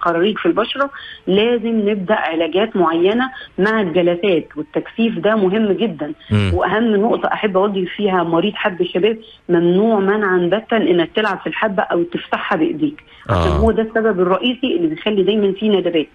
[0.00, 0.90] خراريج في البشرة
[1.26, 6.50] لازم نبدأ علاجات معينة مع الجلسات والتكثيف ده مهم جدا مم.
[6.54, 11.82] وأهم نقطة أحب أوجه فيها مريض حب الشباب ممنوع منعا باتا إنك تلعب في الحبة
[11.82, 13.56] أو تفتحها بإيديك عشان آه.
[13.56, 16.08] هو ده السبب الرئيسي اللي بيخلي دايما فيه ندبات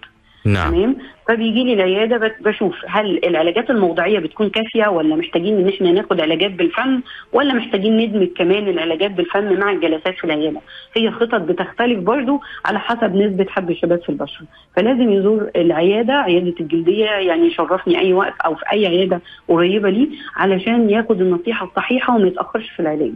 [0.47, 0.71] نعم.
[0.71, 0.95] تمام؟
[1.27, 6.51] فبيجي لي العيادة بشوف هل العلاجات الموضعيه بتكون كافية ولا محتاجين إن إحنا ناخد علاجات
[6.51, 7.01] بالفم
[7.33, 10.61] ولا محتاجين ندمج كمان العلاجات بالفم مع الجلسات في العيادة؟
[10.95, 14.45] هي خطط بتختلف برضو على حسب نسبة حب الشباب في البشرة.
[14.75, 20.07] فلازم يزور العيادة عيادة الجلدية يعني يشرفني أي وقت أو في أي عيادة قريبة ليه
[20.35, 23.13] علشان ياخد النصيحة الصحيحة وما يتأخرش في العلاج.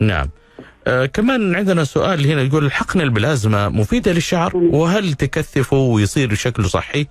[0.00, 0.26] نعم.
[0.86, 4.56] آه كمان عندنا سؤال هنا يقول الحقن البلازما مفيدة للشعر.
[4.56, 7.06] وهل تكثفه ويصير شكله صحي؟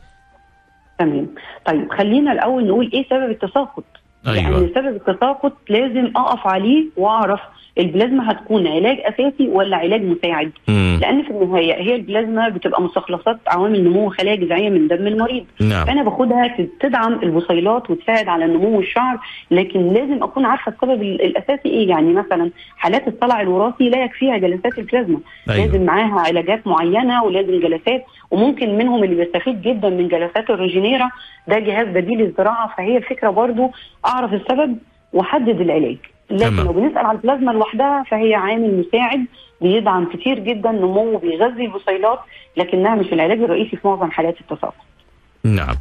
[1.00, 1.28] تمام
[1.66, 3.84] طيب خلينا الأول نقول إيه سبب التساقط
[4.28, 7.40] أيوه يعني سبب التساقط لازم أقف عليه وأعرف
[7.78, 10.52] البلازما هتكون علاج أساسي ولا علاج مساعد.
[10.68, 11.00] مم.
[11.02, 15.46] لأن في النهاية هي البلازما بتبقى مستخلصات عوامل نمو خلايا جذعية من دم المريض.
[15.62, 15.86] نعم.
[15.86, 19.18] فأنا باخدها تدعم البصيلات وتساعد على نمو الشعر
[19.52, 21.90] لكن لازم أكون عارفة السبب ال- الأساسي إيه.
[21.90, 25.20] يعني مثلا حالات الصلع الوراثي لا يكفيها جلسات البلازما.
[25.50, 25.66] أيوه.
[25.66, 31.10] لازم معاها علاجات معينة ولازم جلسات وممكن منهم اللي بيستفيد جدا من جلسات الريجينيرا.
[31.48, 33.72] ده جهاز بديل للزراعة فهي الفكرة برضو
[34.06, 34.78] أعرف السبب
[35.14, 35.98] وأحدد العلاج.
[36.32, 36.56] لكن.
[36.56, 39.26] لو بنسأل على البلازما لوحدها فهي عامل مساعد
[39.62, 42.20] بيدعم كتير جدا نمو وبيغذي البصيلات
[42.58, 44.86] لكنها مش العلاج الرئيسي في معظم حالات التساقط.
[45.44, 45.76] نعم.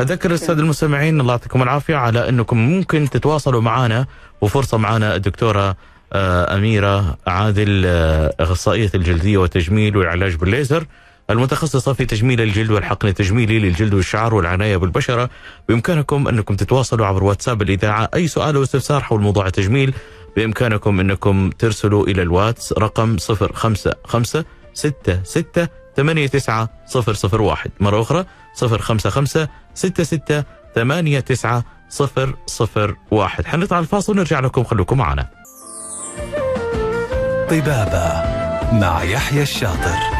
[0.00, 4.06] أذكر السادة المستمعين الله يعطيكم العافية على أنكم ممكن تتواصلوا معنا
[4.40, 5.76] وفرصة معنا الدكتورة
[6.12, 10.86] آه، أميرة عادل آه، أخصائية الجلدية والتجميل والعلاج بالليزر.
[11.30, 15.30] المتخصصة في تجميل الجلد والحقن التجميلي للجلد والشعر والعناية بالبشرة.
[15.68, 18.08] بإمكانكم أنكم تتواصلوا عبر واتساب الإذاعة.
[18.14, 19.94] أي سؤال أو استفسار حول موضوع التجميل
[20.36, 26.68] بإمكانكم أنكم ترسلوا إلى الواتس رقم 055 66 89
[27.46, 28.24] 001 مرة أخرى
[28.56, 31.62] 055 66 89
[33.10, 34.64] 001 حنطلع الفاصل ونرجع لكم.
[34.64, 35.30] خليكم معنا.
[37.50, 38.22] طبابة
[38.72, 40.13] مع يحيى الشاطر.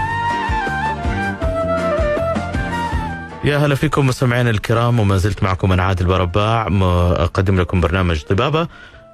[3.44, 6.66] يا هلا فيكم مستمعينا الكرام وما زلت معكم أنا عادل برباع.
[7.12, 8.68] أقدم لكم برنامج طبابه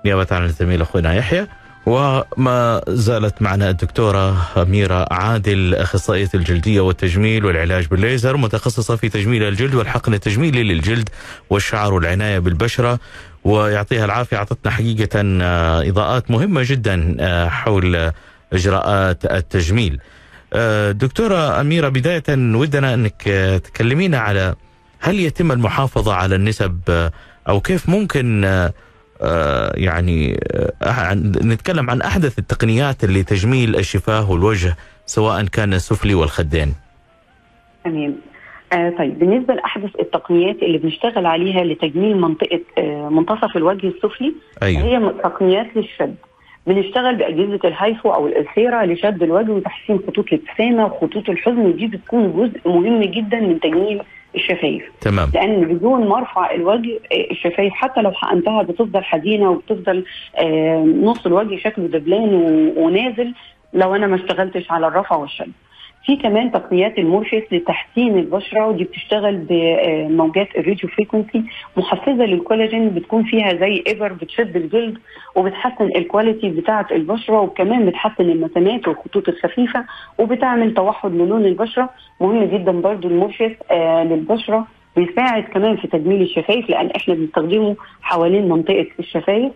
[0.05, 1.47] نيابة عن الزميل أخونا يحيى.
[1.87, 9.75] وما زالت معنا الدكتورة أميرة عادل أخصائية الجلدية والتجميل والعلاج بالليزر متخصصة في تجميل الجلد
[9.75, 11.09] والحقن التجميلي للجلد
[11.51, 12.99] والشعر والعناية بالبشرة.
[13.45, 18.13] ويعطيها العافية أعطتنا حقيقة آه، إضاءات مهمة جدا آه، حول
[18.53, 20.01] إجراءات التجميل.
[20.93, 23.23] دكتورة أميرة بداية ودنا أنك
[23.65, 24.55] تكلمينا على
[25.01, 27.11] هل يتم المحافظة على النسب
[27.49, 28.45] أو كيف ممكن
[29.23, 30.41] آه، يعني
[30.83, 36.75] آه، نتكلم عن أحدث التقنيات لتجميل الشفاه والوجه سواء كان السفلي والخدين.
[37.85, 38.15] تمام.
[38.73, 44.83] آه طيب بالنسبة لأحدث التقنيات اللي بنشتغل عليها لتجميل منطقة آه منتصف الوجه السفلي أيوه.
[44.83, 46.15] هي تقنيات للشد.
[46.67, 51.59] بنشتغل بأجهزة الهايفو أو الالسيرا لشد الوجه وتحسين خطوط الابتسامه وخطوط الحزن.
[51.59, 54.03] ودي بتكون جزء مهم جدا من تجميل
[54.35, 54.83] الشفايف.
[55.01, 55.31] تمام.
[55.35, 60.05] لأن بدون ما ارفع الوجه آه، الشفايف حتى لو حقنتها بتفضل حزينة وبتفضل
[60.39, 62.35] آه، نص الوجه شكله دبلان
[62.77, 63.35] ونازل
[63.75, 65.53] لو أنا ما اشتغلتش على الرفع والشد.
[66.07, 71.45] في كمان تقنيات المورفيس لتحسين البشرة ودي بتشتغل بموجات ال radio frequency
[71.77, 74.99] محفزة للكولاجين بتكون فيها زي ابر بتشد الجلد
[75.37, 79.85] وبتحسن ال quality بتاعة البشرة وكمان بتحسن المسامات والخطوط الخفيفة
[80.19, 81.91] وبتعمل توحد للون البشرة.
[82.21, 88.49] مهم جدا برضو المورفيس آه للبشرة بيساعد كمان في تجميل الشفايف لأن إحنا بنستخدمه حوالين
[88.49, 89.53] منطقة الشفايف.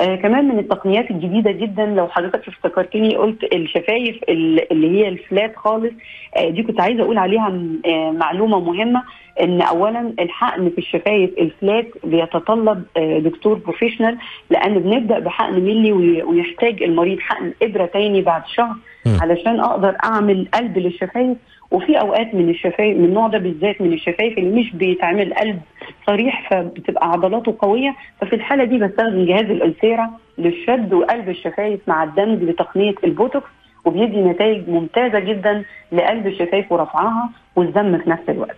[0.00, 5.56] آه كمان من التقنيات الجديدة جدا لو حضرتك افتكرتني قلت الشفايف اللي هي ال flat
[5.56, 5.92] خالص
[6.36, 7.52] آه دي كنت عايزة أقول عليها
[7.86, 9.02] آه معلومة مهمة
[9.40, 14.18] إن اولا الحقن في الشفايف ال flat بيتطلب آه دكتور professional
[14.50, 18.74] لأن بنبدأ بحقن ملي ويحتاج المريض حقن إبرة تاني بعد شهر
[19.22, 21.36] علشان أقدر أعمل قلب للشفايف.
[21.70, 25.60] وفي أوقات من الشفايف من النوع ده بالذات من الشفايف اللي مش بيتعمل قلب
[26.06, 32.04] صريح فبتبقى عضلاته قوية ففي الحالة دي بستخدم جهاز ال Ulthera للشد وقلب الشفايف مع
[32.04, 33.46] الدمج بتقنيه البوتوكس
[33.84, 38.56] وبيدي نتائج ممتازة جدا لقلب الشفايف ورفعها والضم في نفس الوقت.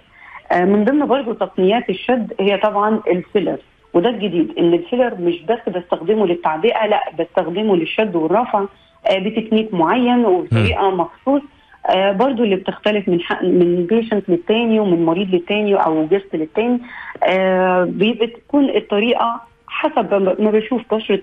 [0.52, 3.58] آه، من ضمن برضه تقنيات الشد هي طبعا الفيلر
[3.94, 8.64] وده الجديد إن الفيلر مش بس بستخدمه للتعبئة لا بستخدمه للشد والرفع
[9.10, 11.42] آه، بتكنيك معين وبطريقة مخصوص
[11.88, 16.81] آه برضو اللي بتختلف من حق من patient للتاني ومن مريض للتاني أو guest للتاني
[17.22, 21.20] آه بتكون الطريقة حسب ما بشوف بشرة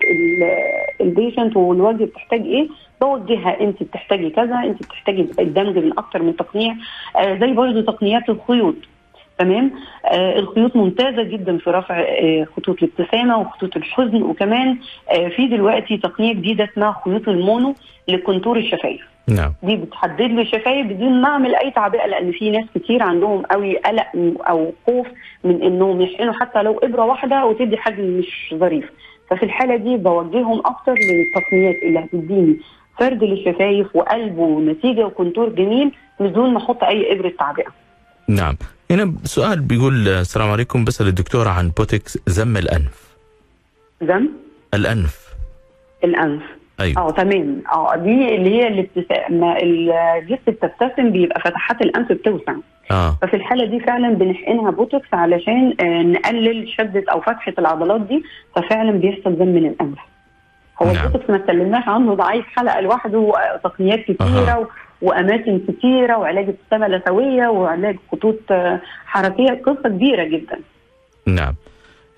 [1.00, 2.68] ال patient والوجه بتحتاج إيه.
[3.00, 6.74] بوجهها انت بتحتاجي كذا انت بتحتاجي الدمج من أكتر من تقنية
[7.16, 8.74] آه زي برضو تقنيات الخيوط.
[9.38, 9.70] تمام؟
[10.04, 14.78] آه الخيوط ممتازة جدا في رفع آه خطوط الابتسامة وخطوط الحزن وكمان
[15.10, 17.74] آه في دلوقتي تقنية جديدة اسمها خيوط ال mono
[18.08, 19.00] ل contour الشفايف.
[19.28, 19.52] نعم.
[19.62, 23.76] دي بتحدد لي الشفايف بدون ما أعمل أي تعبئة لأن في ناس كتير عندهم قوي
[23.78, 24.06] قلق
[24.48, 25.06] أو خوف
[25.44, 28.84] من إنهم يحقنوا حتى لو إبرة واحدة وتدي حجم مش ظريف.
[29.30, 32.56] ففي الحالة دي بوجههم أكتر للتقنيات اللي هتديني
[32.98, 37.70] فرد للشفايف وقلب ونتيجة و contour جميل بدون ما أحط أي إبرة تعبئة.
[38.28, 38.56] نعم.
[38.90, 43.16] هنا سؤال بيقول السلام عليكم بسال الدكتوره عن بوتكس زم الأنف.
[44.02, 44.28] زم؟
[44.74, 45.26] الأنف.
[46.04, 46.42] الأنف.
[46.80, 52.52] أيوه آه تمام آه دي اللي هي الابتسامه الجسم بتبتسم بيبقى فتحات الأنف بتوسع
[52.90, 58.22] آه ففي الحالة دي فعلا بنحقنها بوتوكس علشان آه نقلل شدة أو فتحة العضلات دي
[58.56, 59.98] ففعلا بيحصل ضم من الأنف
[60.82, 60.96] هو نعم.
[61.06, 64.66] البوتوكس ما اتكلمناش عنه ده عايز حلقة لوحده وتقنيات كتيرة أها.
[65.02, 70.58] وأماكن كتيرة وعلاج ابتسامه لثوية وعلاج خطوط آه، حركية قصة كبيرة جدا.
[71.26, 71.54] نعم.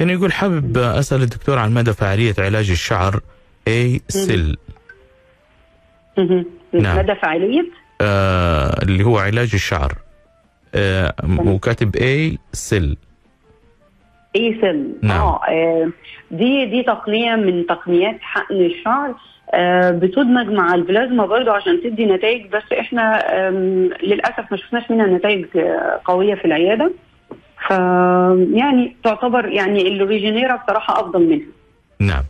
[0.00, 3.20] هنا يقول حابب أسأل الدكتور عن مدى فعالية علاج الشعر
[3.68, 4.56] ACell
[6.18, 6.44] مهم.
[6.72, 6.98] نعم.
[6.98, 9.92] مدى فعالية؟ آه اللي هو علاج الشعر.
[10.74, 11.14] آه
[11.46, 12.96] وكاتب ACell
[14.36, 15.20] ACell نعم.
[15.20, 15.90] آه آه،
[16.30, 19.14] دي دي تقنية من تقنيات حقن الشعر.
[19.90, 23.22] بتدمج مع البلازما برضو عشان تدي نتائج بس إحنا
[24.02, 26.92] للأسف ما شفناش منها نتائج آه، قوية في العيادة.
[27.68, 27.70] ف
[28.54, 31.46] يعني تعتبر يعني الريجينيرا بصراحة أفضل منها.
[32.00, 32.22] نعم.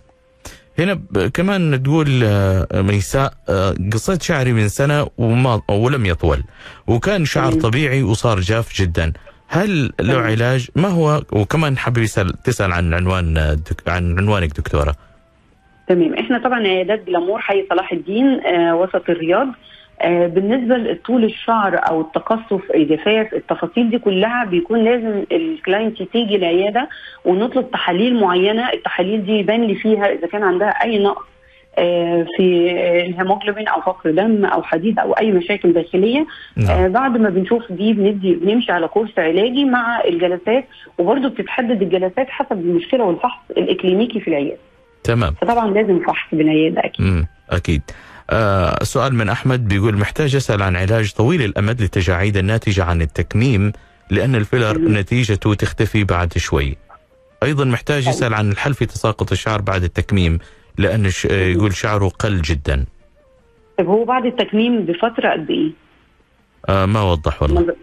[0.78, 1.00] هنا
[1.34, 6.42] كمان تقول آه، ميساء آه، قصيت شعري من سنة وما ولم يطول
[6.86, 7.52] وكان شعر.
[7.52, 9.12] طبيعي وصار جاف جدا.
[9.48, 10.20] هل له.
[10.20, 12.04] علاج؟ ما هو؟ وكمان حابب
[12.44, 15.07] تسأل عن عنوان آه، عن عنوانك دكتورة.
[15.88, 16.14] تمام.
[16.14, 19.48] إحنا طبعا عيادات Glamour حي صلاح الدين آه وسط الرياض.
[20.00, 26.36] آه بالنسبة لطول الشعر أو التقصف الجفاف التفاصيل دي كلها بيكون لازم ال client تيجي
[26.36, 26.88] العياده
[27.24, 28.72] ونطلب تحاليل معينة.
[28.72, 31.24] التحاليل دي يبان لي فيها إذا كان عندها أي نقص
[31.78, 32.70] آه، في
[33.06, 36.26] الهيموجلوبين أو فقر دم أو حديد أو أي مشاكل داخلية.
[36.56, 36.78] نعم.
[36.84, 40.64] آه بعد ما بنشوف دي بندي بنمشي على كورس علاجي مع الجلسات.
[40.98, 44.67] وبرضه بتتحدد الجلسات حسب المشكلة والفحص الإكلينيكي في العيادة.
[45.08, 45.34] تمام.
[45.34, 47.06] فطبعا لازم فحص بالعياده أكيد.
[47.06, 47.26] مم.
[47.50, 47.82] أكيد.
[48.30, 53.72] آه سؤال من أحمد بيقول محتاج أسأل عن علاج طويل الأمد للتجاعيد الناتجة عن التكميم
[54.10, 54.96] لأن الفيلر مم.
[54.98, 56.76] نتيجته تختفي بعد شوي.
[57.42, 60.38] أيضا محتاج يسأل عن الحل في تساقط الشعر بعد التكميم
[60.78, 61.26] لأن ش...
[61.26, 62.84] آه، يقول شعره قل جدا.
[63.78, 65.70] طب هو بعد التكميم بففتره قد إيه؟
[66.68, 67.74] آه ما وضح والله.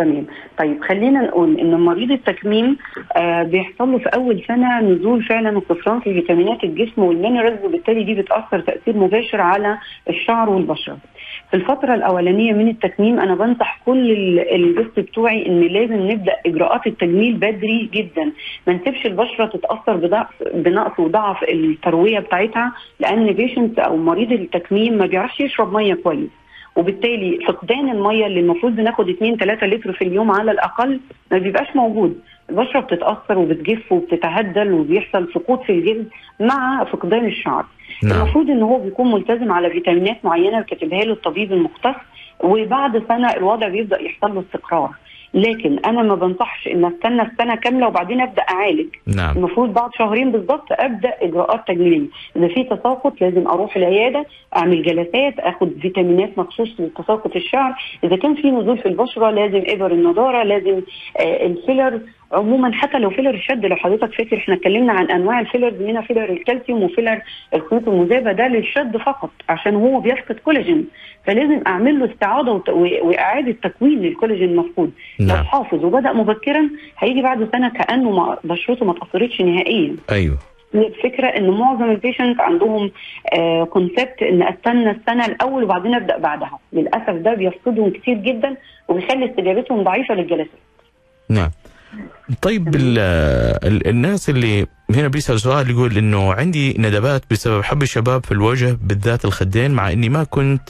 [0.00, 0.26] تمام
[0.58, 2.76] طيب خلينا نقول إن مريض التكميم
[3.16, 8.04] آه بيحصل له في أول سنة نزول فعلا وخسران في فيتامينات الجسم وال minerals وبالتالي
[8.04, 10.98] دي بتأثر تأثير مباشر على الشعر والبشرة.
[11.50, 16.32] في الفترة الأولانية من التكميم أنا بنصح كل ال- ال guest بتوعي إن لازم نبدأ
[16.46, 18.32] إجراءات التجميل بدري جدا
[18.66, 25.06] ما نسيبش البشرة تتأثر بضعف بنقص وضعف التروية بتاعتها لأن patient أو مريض التكميم ما
[25.06, 26.30] بيعرفش يشرب مية كويس.
[26.80, 31.76] وبالتالي فقدان المية اللي المفروض بناخد 2 3 لتر في اليوم على الأقل ما بيبقاش
[31.76, 32.20] موجود.
[32.50, 36.08] البشرة بتتأثر وبتجف وبتتهدل وبيحصل سقوط في الجلد
[36.40, 37.64] مع فقدان الشعر.
[38.02, 38.22] نعم.
[38.22, 42.00] المفروض إن هو بيكون ملتزم على فيتامينات معينة كاتبها له الطبيب المختص
[42.40, 44.90] وبعد سنة الوضع بيبدأ يحصل له استقرار.
[45.34, 48.88] لكن أنا ما بنصحش إن أستنى السنة كاملة وبعدين أبدأ أعالج.
[49.06, 49.36] نعم.
[49.36, 52.08] المفروض بعد شهرين بالظبط أبدأ إجراءات تجميلية.
[52.36, 57.74] إذا في تساقط لازم أروح العيادة أعمل جلسات آخد فيتامينات مخصوص لتساقط الشعر.
[58.04, 60.82] إذا كان في نزول في البشرة لازم ابر النضارة لازم
[61.20, 62.00] آه الفيلر
[62.32, 66.02] عموما حتى لو فيلر الشد لو حضرتك فاكر إحنا اتكلمنا عن أنواع ال fillers منها
[66.02, 67.20] فيلر الكالسيوم وفيلر
[67.54, 70.86] الخيوط المذابة ده للشد فقط عشان هو بيفقد كولاجين.
[71.26, 72.04] فلازم أعمل له
[72.68, 74.92] و- وإعادة تكوين للكولاجين المفقود.
[75.20, 79.96] لو نعم حافظ وبدأ مبكرا هيجي بعد سنة كأنه ما بشرته ما اتأثرتش نهائيا.
[80.74, 82.90] هي الفكرة إن معظم ال patient عندهم
[83.70, 86.58] concept إن استنى السنة الأول وبعدين أبدأ بعدها.
[86.72, 88.56] للأسف ده بيفقدهم كتير جدا
[88.88, 90.60] وبيخلي استجابتهم ضعيفة للجلسات.
[91.30, 91.50] نعم.
[92.42, 92.98] طيب ال
[93.68, 98.76] ال الناس اللي هنا بيسأل سؤال يقول إنه عندي ندبات بسبب حب الشباب في الوجه
[98.82, 100.68] بالذات الخدين مع إني ما كنت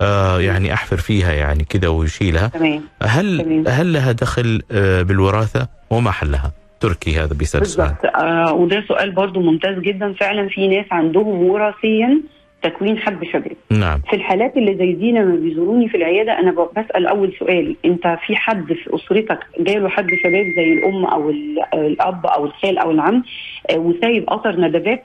[0.00, 2.50] آه يعني أحفر فيها يعني كذا ويشيلها
[3.02, 3.64] هل تمام.
[3.68, 9.10] هل لها دخل آه بالوراثة؟ وما حلها؟ تركي هذا بيسأل السؤال بالظبط آه وده سؤال
[9.10, 10.12] برضو ممتاز جدا.
[10.20, 12.20] فعلا في ناس عندهم وراثيا
[12.64, 13.52] تكوين حب شباب.
[13.70, 14.00] نعم.
[14.10, 18.36] في الحالات اللي زي دي لما بيزوروني في العيادة أنا بسأل أول سؤال أنت في
[18.36, 23.22] حد في أسرتك جاله حد شباب زي الأم أو ال- الأب أو الخال أو العم
[23.70, 25.04] آه، وسايب أثر ندبات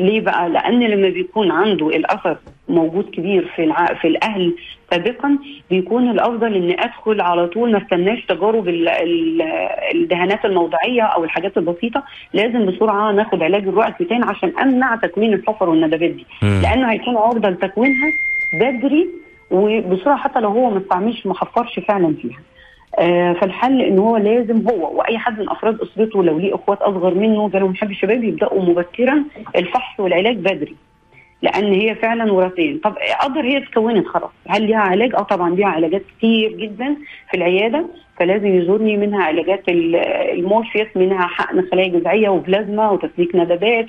[0.00, 2.36] ليه بقى؟ لأن لما بيكون عنده الأثر
[2.68, 3.86] موجود كبير في الع...
[3.86, 4.54] في الأهل
[4.90, 5.38] سابقا
[5.70, 8.88] بيكون الأفضل إني أدخل على طول ما استناش تجارب ال...
[8.88, 9.42] ال...
[9.94, 12.02] الدهانات الموضعية أو الحاجات البسيطة
[12.34, 13.86] لازم بسرعة ناخد علاج الرؤى
[14.24, 16.60] عشان أمنع تكوين الحفر والندبات دي مم.
[16.62, 18.12] لأنه هيكون عرضة لتكوينها
[18.52, 19.08] بدري
[19.50, 22.38] وبسرعة حتى لو هو ما استعملش ما حفرش فعلا فيها.
[22.98, 27.14] آه فالحل إن هو لازم هو وأي حد من أفراد أسرته لو ليه إخوات أصغر
[27.14, 29.24] منه جالهم حب شباب يبدأوا مبكرا
[29.56, 30.76] الفحص والعلاج بدري.
[31.42, 35.66] لأن هي فعلا وراثيا طب أقدر هي اتكونت خلاص هل ليها علاج آه طبعا ليها
[35.68, 36.96] علاجات كتير جدا
[37.30, 37.86] في العيادة
[38.18, 39.96] فلازم يزورني منها علاجات ال-
[40.38, 43.86] المورفيوس منها حقن خلايا جذعية وبلازما وتسليك ندبات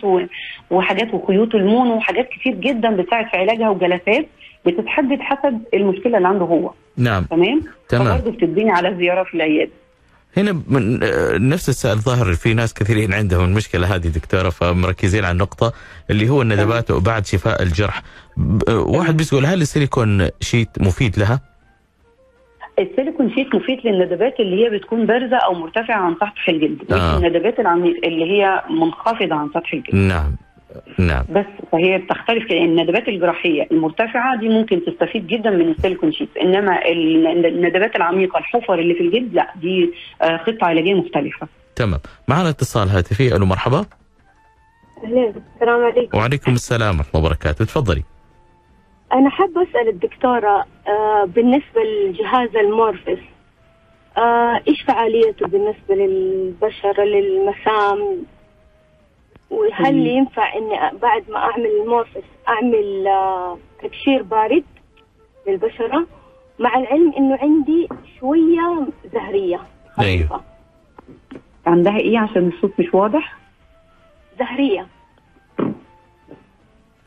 [0.71, 4.25] وحاجات وخيوط المونو وحاجات كتير جدا بتساعد في علاجها وجلسات
[4.65, 6.71] بتتحدد حسب المشكلة اللي عنده هو.
[6.97, 7.23] نعم.
[7.23, 8.17] تمام؟ تمام.
[8.17, 9.71] فبرضه بتديني على زيارة في العيادة.
[10.37, 10.99] هنا من
[11.49, 15.73] نفس السؤال ظاهر في ناس كثيرين عندهم المشكلة هذه دكتورة فمركزين على النقطة
[16.09, 18.01] اللي هو الندبات بعد شفاء الجرح.
[18.69, 21.39] واحد بيسأل هل ال silicone sheet مفيد لها؟
[22.79, 27.17] ال silicone sheet مفيد للندبات اللي هي بتكون بارزة أو مرتفعة عن سطح الجلد آه.
[27.17, 27.59] الندبات
[28.05, 29.95] اللي هي منخفضة عن سطح الجلد.
[29.95, 30.35] نعم.
[30.99, 31.23] نعم.
[31.29, 32.57] بس فهي بتختلف كده.
[32.57, 38.37] الندبات الجراحية المرتفعة دي ممكن تستفيد جدا من ال silicone sheet إنما ال- الندبات العميقة
[38.39, 41.47] الحفر اللي في الجلد لا دي آه، خطة علاجية مختلفة.
[41.75, 41.99] تمام.
[42.27, 43.35] معنا اتصال هاتفي.
[43.35, 43.85] ألو مرحبا.
[45.03, 46.17] أهلين السلام عليكم.
[46.17, 47.65] وعليكم السلام ورحمة الله وبركاته.
[47.65, 48.03] تفضلي.
[49.13, 53.19] أنا حابة أسأل الدكتورة آه بالنسبة لجهاز المورفس
[54.17, 58.25] آه إيش فعاليته بالنسبة للبشرة للمسام؟
[59.51, 60.07] وهل.
[60.07, 64.63] ينفع إني بعد ما أعمل المورفس أعمل آه، تبشير بارد
[65.47, 66.07] للبشرة
[66.59, 67.87] مع العلم إنه عندي
[68.19, 69.59] شوية زهرية
[69.97, 70.41] خفيفة.
[71.65, 73.35] عندها إيه عشان الصوت مش واضح؟
[74.39, 74.87] زهرية.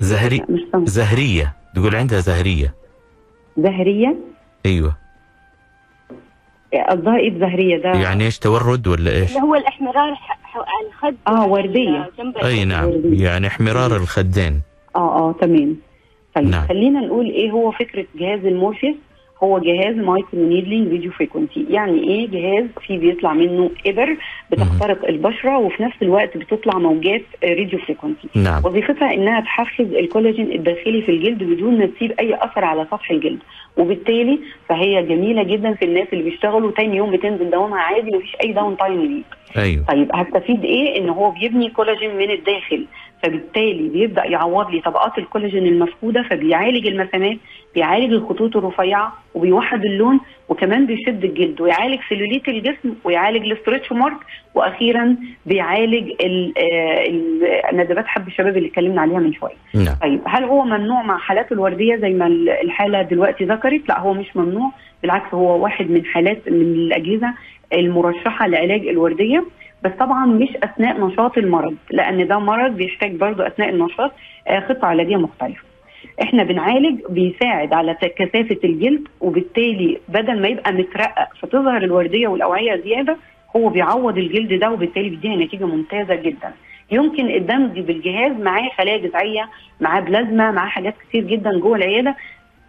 [0.00, 0.42] زهري.
[0.84, 1.52] زهرية.
[1.74, 2.74] تقول عندها زهرية.
[3.58, 4.16] زهرية؟
[4.66, 4.96] أيوه.
[6.76, 10.14] قصدها إيه بزهريه ده يعني إيش تورد ولا إيش؟ اللي هو الإحمرار
[10.54, 12.10] على الخد آه، وعلى وردية.
[12.18, 12.64] جنب أي.
[12.64, 14.60] نعم يعني إحمرار الخدين
[14.96, 15.76] آه آه تمام
[16.34, 16.66] طيب نعم.
[16.68, 18.96] خلينا نقول إيه هو فكرة جهاز المورفيوس
[19.42, 24.16] هو جهاز microneedling radio frequency يعني إيه جهاز فيه بيطلع منه ابر
[24.50, 28.62] بتخترق البشرة وفي نفس الوقت بتطلع موجات radio frequency نعم.
[28.64, 33.38] وظيفتها إنها تحفز الكولاجين الداخلي في الجلد بدون ما تسيب أي أثر على سطح الجلد.
[33.76, 38.52] وبالتالي فهي جميلة جدا في الناس اللي بيشتغلوا تاني يوم بتنزل دوامها عادي مفيش أي
[38.52, 39.22] downtime ليه
[39.56, 39.84] أيوه.
[39.88, 42.86] طيب هستفيد إيه؟ إن هو بيبني كولاجين من الداخل
[43.22, 47.36] فبالتالي بيبدأ يعوض لي طبقات الكولاجين المفقودة فبيعالج المسامات
[47.74, 54.16] بيعالج الخطوط الرفيعة وبيوحد اللون وكمان بيشد الجلد ويعالج سيلوليت الجسم ويعالج ال stretch mark
[54.54, 59.54] وأخيرا بيعالج ال- آه، ندبات حب الشباب اللي اتكلمنا عليها من شوية.
[59.74, 59.96] نعم.
[60.02, 64.12] طيب هل هو ممنوع مع حالات الوردية زي ما ال- الحالة دلوقتي ذكرت؟ لا هو
[64.14, 64.70] مش ممنوع.
[65.04, 67.34] بالعكس هو واحد من حالات من الأجهزة
[67.72, 69.44] المرشحة لعلاج الوردية
[69.82, 74.12] بس طبعا مش أثناء نشاط المرض لأن ده مرض بيحتاج برضه أثناء النشاط
[74.48, 75.62] آه، خطة علاجية مختلفة.
[76.22, 83.16] إحنا بنعالج بيساعد على كثافة الجلد وبالتالي بدل ما يبقى مترقق فتظهر الوردية والأوعية زيادة
[83.56, 86.52] هو بيعوض الجلد ده وبالتالي بيديها نتيجة ممتازة جدا.
[86.90, 89.48] يمكن الدمج بالجهاز معاه خلايا جذعيه
[89.80, 92.16] معاه بلازما معاه حاجات كتير جدا جوه العيادة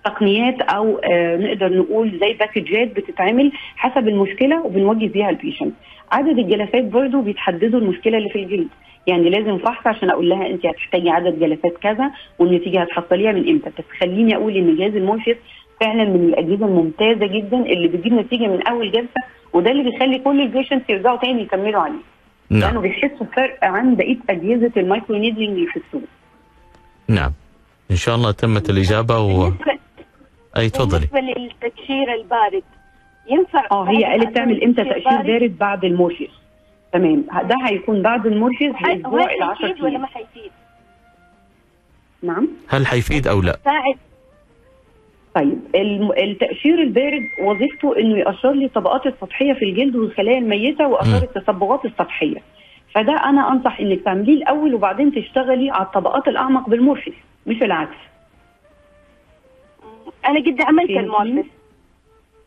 [0.05, 5.73] تقنيات أو آه نقدر نقول زي package ات بتتعمل حسب المشكلة وبنوجه بيها ال patient
[6.11, 8.67] عدد الجلسات برضو بيتحدد والمشكلة اللي في الجلد.
[9.07, 13.69] يعني لازم فحص عشان أقول لها أنت هتحتاجي عدد جلسات كذا والنتيجة هتحصليها من إمتى.
[13.69, 15.37] بس خليني أقول إن جهاز المورفيوس
[15.81, 19.21] فعلا من الأجهزة الممتازة جدا اللي بتجيب نتيجة من أول جلسة
[19.53, 22.03] وده اللي بيخلي كل ال patients يرجعوا تاني يكملوا عليه.
[22.49, 26.09] لأنه نعم بيحسوا بفرق عن بقية أجهزة ال microneedling اللي في السوق.
[27.07, 27.31] نعم.
[27.91, 29.49] إن شاء الله تمت الإجابة و...
[29.49, 29.77] بالنسبة,
[30.57, 31.07] أي تفضلي.
[31.13, 32.63] بالنسبة للتكشير البارد
[33.29, 36.29] ينفع آه هي بعد قالت تعمل إمتى تقشير بارد؟ بعد المورفيوس
[36.93, 37.23] تمام.
[37.43, 40.01] ده هيكون بعد المورفيوس هل باسبوع ال 10 حيفيد ولا أيام.
[40.01, 40.51] ما حيفيد؟
[42.23, 42.47] نعم.
[42.69, 43.95] هل حيفيد أو لا؟ ساعد.
[45.35, 45.59] طيب
[46.17, 51.23] التقشير البارد وظيفته إنه يقشر لي الطبقات السطحية في الجلد والخلايا الميتة واثار.
[51.23, 52.37] التصبغات السطحية.
[52.95, 57.13] فده أنا أنصح إنك تعمليه الأول وبعدين تشتغلي على الطبقات الأعمق بالمورفيوس
[57.47, 57.97] مش العكس.
[60.27, 61.49] أنا قد عملت فهمتني؟ المورفيوس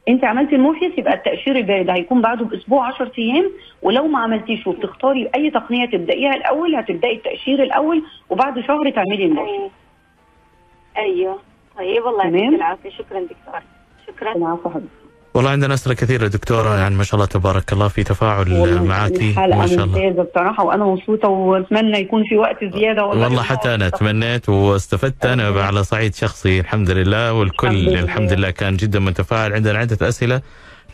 [0.09, 3.51] أنت عملتي المورفيوس يبقى التقشير البارد هيكون بعده بأسبوع 10 أيام.
[3.83, 9.71] ولو ما عملتيش وبتختاري أي تقنية تبدأيها الأول هتبدأي التقشير الأول وبعد شهر تعملي المورفيوس
[9.71, 11.39] أي- أيوه.
[11.79, 12.25] طيب والله.
[12.25, 12.91] يعطيك العافية.
[12.91, 13.63] شكرا دكتور.
[14.07, 14.33] شكرا.
[14.37, 14.89] العفو حضرتك
[15.35, 19.31] والله عندنا أسئلة كثيرة دكتورة يعني ما شاء الله تبارك الله في تفاعل والله معاكي
[19.31, 19.99] الحلقة ما شاء الله.
[19.99, 25.63] ممتازة بصراحة وأنا مبسوطة وأتمنى يكون في وقت زيادة والله حتى أنا تمنيت واستفدت أنا
[25.63, 28.01] على صعيد شخصي الحمد لله والكل الحمد لله.
[28.01, 30.41] الحمد لله كان جدا متفاعل عندنا عدة أسئلة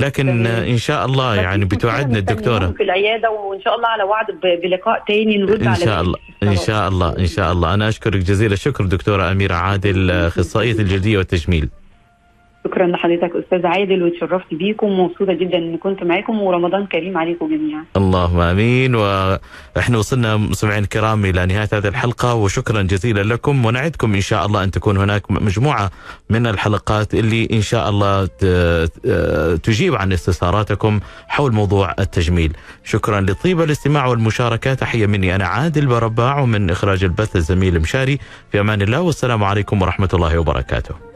[0.00, 0.46] لكن.
[0.46, 4.26] إن شاء الله يعني بتوعدنا الدكتوره في العيادة وإن شاء الله على وعد
[4.62, 6.56] بلقاء تاني نرد إن على شاء باقي الله إن.
[6.56, 7.74] شاء الله إن شاء الله.
[7.74, 11.68] أنا أشكرك جزيل الشكر دكتورة أميرة عادل أخصائية الجلدية والتجميل.
[12.66, 17.84] شكرا لحضرتك أستاذ عادل واتشرفت بيكم ومبسوطة جدا إني كنت معاكم ورمضان كريم عليكم جميعا.
[17.96, 18.94] اللهم آمين.
[18.94, 23.64] وإحنا وصلنا مستمعين الكرام إلى نهاية هذه الحلقة وشكرا جزيلا لكم.
[23.64, 25.90] ونعدكم إن شاء الله أن تكون هناك مجموعة
[26.30, 32.52] من الحلقات اللي إن شاء الله ت- تجيب عن استفساراتكم حول موضوع التجميل.
[32.84, 34.74] شكرا لطيب الاستماع والمشاركة.
[34.74, 38.18] تحية مني أنا عادل برباع ومن إخراج البث الزميل مشاري.
[38.52, 41.13] في أمان الله والسلام عليكم ورحمة الله وبركاته.